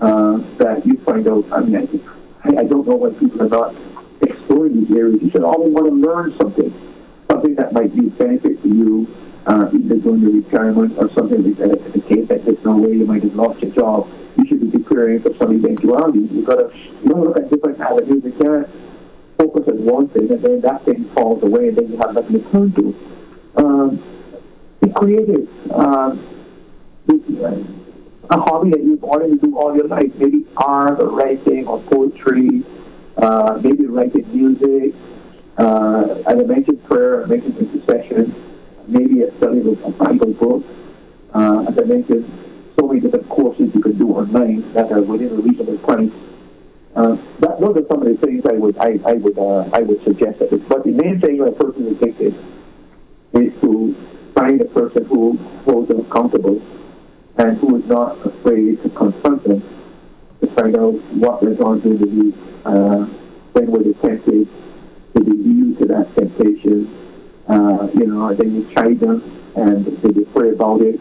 [0.00, 1.44] uh, that you find out.
[1.52, 1.76] I mean,
[2.42, 3.74] I, I don't know why people are not
[4.22, 5.18] exploring these areas.
[5.22, 6.70] You should always want to learn something,
[7.30, 9.06] something that might be benefit to you,
[9.46, 11.78] uh, either during your retirement or something like that.
[11.78, 14.60] In the case that there's no way you might have lost your job, you should
[14.60, 16.26] be preparing for some eventuality.
[16.30, 18.22] You've got to you look at different avenues.
[18.42, 18.66] Can't
[19.38, 22.42] focus on one thing and then that thing falls away and then you have nothing
[22.42, 22.94] to turn to.
[23.56, 24.02] Um,
[24.80, 25.48] be creative.
[25.72, 26.30] Um,
[28.30, 31.82] a hobby that you've wanted to do all your life, maybe art or writing or
[31.92, 32.64] poetry,
[33.18, 34.94] uh, maybe writing music,
[35.56, 38.34] uh, as I mentioned prayer, I mentioned intercession,
[38.88, 40.64] maybe a study of a Bible book.
[41.32, 42.26] Uh, as I mentioned,
[42.78, 46.10] so many different courses you can do online that are within a reasonable price.
[46.94, 49.80] Uh, that, those are some of the things I would I, I would uh, I
[49.80, 50.38] would suggest.
[50.38, 52.34] That but the main thing when a person is addicted
[53.34, 53.94] is to
[54.34, 56.62] find a person who holds them accountable
[57.38, 59.62] and who is not afraid to confront them
[60.40, 62.34] to find out what they're going through the week,
[62.64, 63.06] uh,
[63.52, 64.48] when were they tempted,
[65.16, 66.90] to be used to that temptation,
[67.48, 69.22] uh, you know, then you chide them
[69.56, 71.00] and they they pray about it,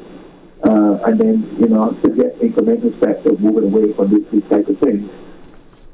[0.63, 4.43] uh, and then, you know, to get incremental steps of moving away from this, these
[4.49, 5.09] type of things.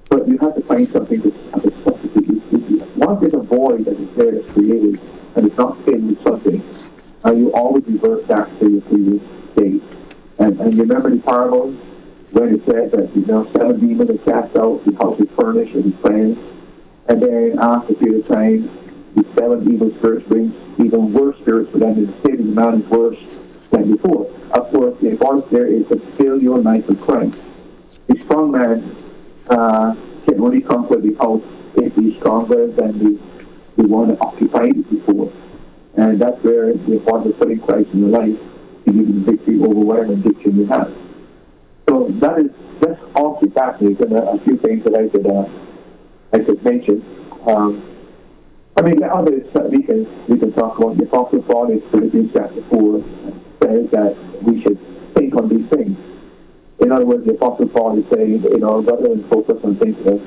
[0.09, 2.27] But you have to find something to substitute.
[2.51, 4.99] You- you- Once there's a void that is there that's created
[5.35, 6.61] and it's not filled with something,
[7.25, 9.21] uh, you always revert back to your previous
[9.53, 9.81] state.
[10.39, 11.73] And, and remember the parable
[12.31, 15.75] when it said that you know seven demons are cast out, the house is furnished
[15.75, 16.39] and cleansed,
[17.07, 18.69] and then after a period of time,
[19.15, 22.81] the seven evil spirits brings even worse spirits, but then the state of the man
[22.81, 23.17] is worse
[23.71, 24.29] than before.
[24.51, 27.37] Of course, the importance there is to fill your life with Christ.
[28.09, 28.95] A strong man
[29.49, 29.93] uh,
[30.27, 31.43] can only conquer the house
[31.75, 33.19] if he's stronger than the,
[33.77, 35.31] the one occupied it before.
[35.97, 38.37] And that's where the importance of putting Christ in your life
[38.85, 40.93] to give you victory over whatever addiction you have.
[41.89, 42.51] So that is
[42.81, 44.01] that's awfully fascinating.
[44.05, 45.49] And a, a few things that I could uh,
[46.31, 47.03] I could mention.
[47.47, 47.83] Um,
[48.77, 50.97] I mean, the others that we can we can talk about.
[50.97, 53.03] The Apostle Paul in Philippians chapter four
[53.61, 54.79] says that we should
[55.17, 55.97] think on these things.
[56.81, 59.97] In other words, the Apostle Paul is saying, you know, rather than focus on things
[60.05, 60.19] that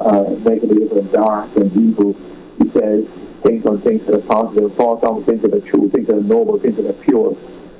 [0.00, 2.12] are uh, negative and dark and evil,
[2.58, 3.04] he says,
[3.44, 6.28] think on things that are positive, focus on things that are true, things that are
[6.28, 7.36] noble, things that are pure,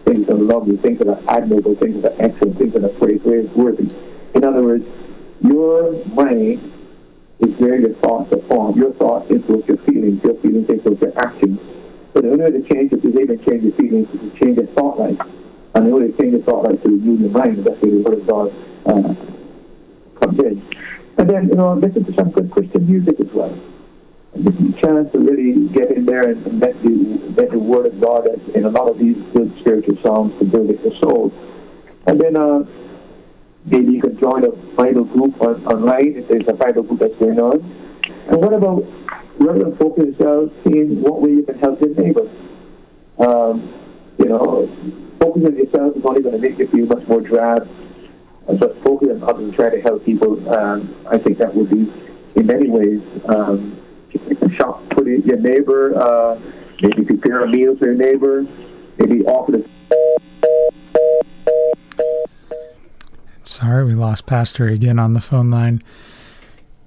[0.07, 2.97] things that are lovely, things that are admirable, things that are excellent, things that are
[3.01, 3.93] praiseworthy.
[4.35, 4.85] In other words,
[5.41, 6.73] your mind
[7.41, 8.77] is where your thoughts are formed.
[8.77, 11.61] Your thoughts influence your feelings, your feelings influence your actions.
[12.15, 14.57] So the only way to change it is even change your feelings is to change
[14.59, 15.19] your thought life.
[15.75, 17.65] And the only thing is thought like to renew your mind.
[17.67, 18.49] That's where the Word of God
[18.87, 19.15] uh,
[20.21, 20.63] comes in.
[21.19, 23.55] And then, you know, listen to some good Christian music as well.
[24.35, 28.01] Is a chance to really get in there and, let, the, let the Word of
[28.01, 31.33] God in a lot of these good spiritual songs to build up your soul.
[32.07, 32.67] And then uh,
[33.65, 37.19] maybe you can join a Bible group on, online if there's a Bible group that's
[37.19, 37.63] going on.
[38.29, 38.83] And what about
[39.39, 42.29] than focus yourself seeing what way you can help your neighbor?
[43.19, 43.73] Um,
[44.19, 44.69] you know,
[45.21, 47.69] focus on yourself is only going to make you feel much more drab.
[48.47, 50.37] But focus on others and try to help people.
[50.55, 51.91] Um, I think that would be,
[52.37, 53.01] in many ways,
[53.35, 53.81] um,
[54.59, 55.97] shop for your neighbor.
[55.97, 56.39] Uh,
[56.83, 58.43] maybe prepare a meal for your neighbor.
[58.99, 59.65] Maybe offer to.
[63.43, 65.83] Sorry, we lost Pastor again on the phone line.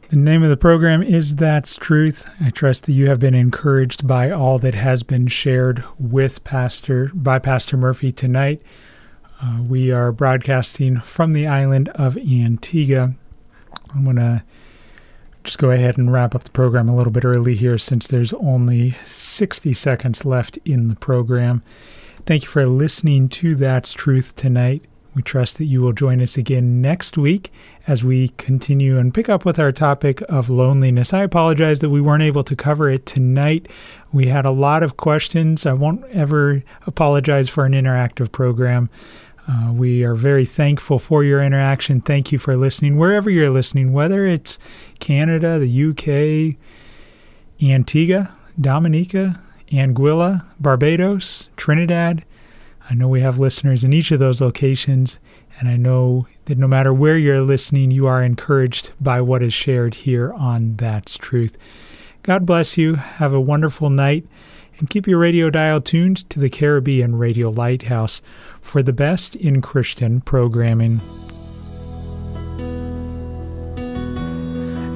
[0.10, 2.30] The name of the program is That's Truth.
[2.40, 7.12] I trust that you have been encouraged by all that has been shared with Pastor
[7.14, 8.62] by Pastor Murphy tonight.
[9.42, 13.16] Uh, we are broadcasting from the island of Antigua.
[13.94, 14.46] I'm going to
[15.44, 18.32] just go ahead and wrap up the program a little bit early here since there's
[18.32, 21.64] only 60 seconds left in the program.
[22.26, 24.86] Thank you for listening to That's Truth tonight.
[25.18, 27.52] We trust that you will join us again next week
[27.88, 31.12] as we continue and pick up with our topic of loneliness.
[31.12, 33.68] I apologize that we weren't able to cover it tonight.
[34.14, 35.66] We had a lot of questions.
[35.66, 38.92] I won't ever apologize for an interactive program.
[39.48, 42.00] Uh, we are very thankful for your interaction.
[42.00, 44.60] Thank you for listening, wherever you're listening, whether it's
[45.00, 46.58] Canada, the UK,
[47.68, 49.42] Antigua, Dominica,
[49.72, 52.24] Anguilla, Barbados, Trinidad.
[52.90, 55.20] I know we have listeners in each of those locations,
[55.60, 59.54] and I know that no matter where you're listening, you are encouraged by what is
[59.54, 61.58] shared here on That's Truth.
[62.24, 62.96] God bless you.
[62.96, 64.26] Have a wonderful night,
[64.80, 68.22] and keep your radio dial tuned to the Caribbean Radio Lighthouse
[68.62, 71.02] for the best in Christian programming.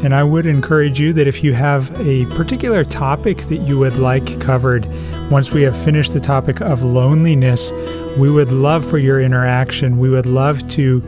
[0.03, 3.99] And I would encourage you that if you have a particular topic that you would
[3.99, 4.88] like covered,
[5.30, 7.72] once we have finished the topic of loneliness,
[8.18, 9.99] we would love for your interaction.
[9.99, 11.03] We would love to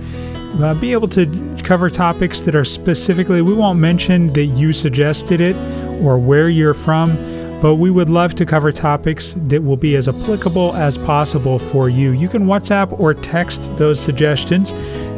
[0.62, 1.26] uh, be able to
[1.64, 5.56] cover topics that are specifically, we won't mention that you suggested it
[6.04, 7.16] or where you're from,
[7.62, 11.90] but we would love to cover topics that will be as applicable as possible for
[11.90, 12.12] you.
[12.12, 14.72] You can WhatsApp or text those suggestions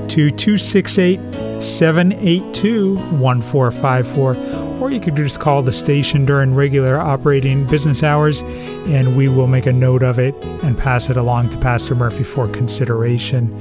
[0.09, 1.19] to 268
[1.61, 4.35] 782 1454,
[4.79, 9.47] or you could just call the station during regular operating business hours and we will
[9.47, 13.59] make a note of it and pass it along to Pastor Murphy for consideration.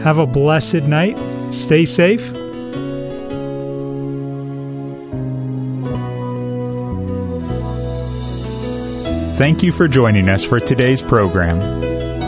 [0.00, 1.16] Have a blessed night.
[1.54, 2.32] Stay safe.
[9.36, 11.93] Thank you for joining us for today's program.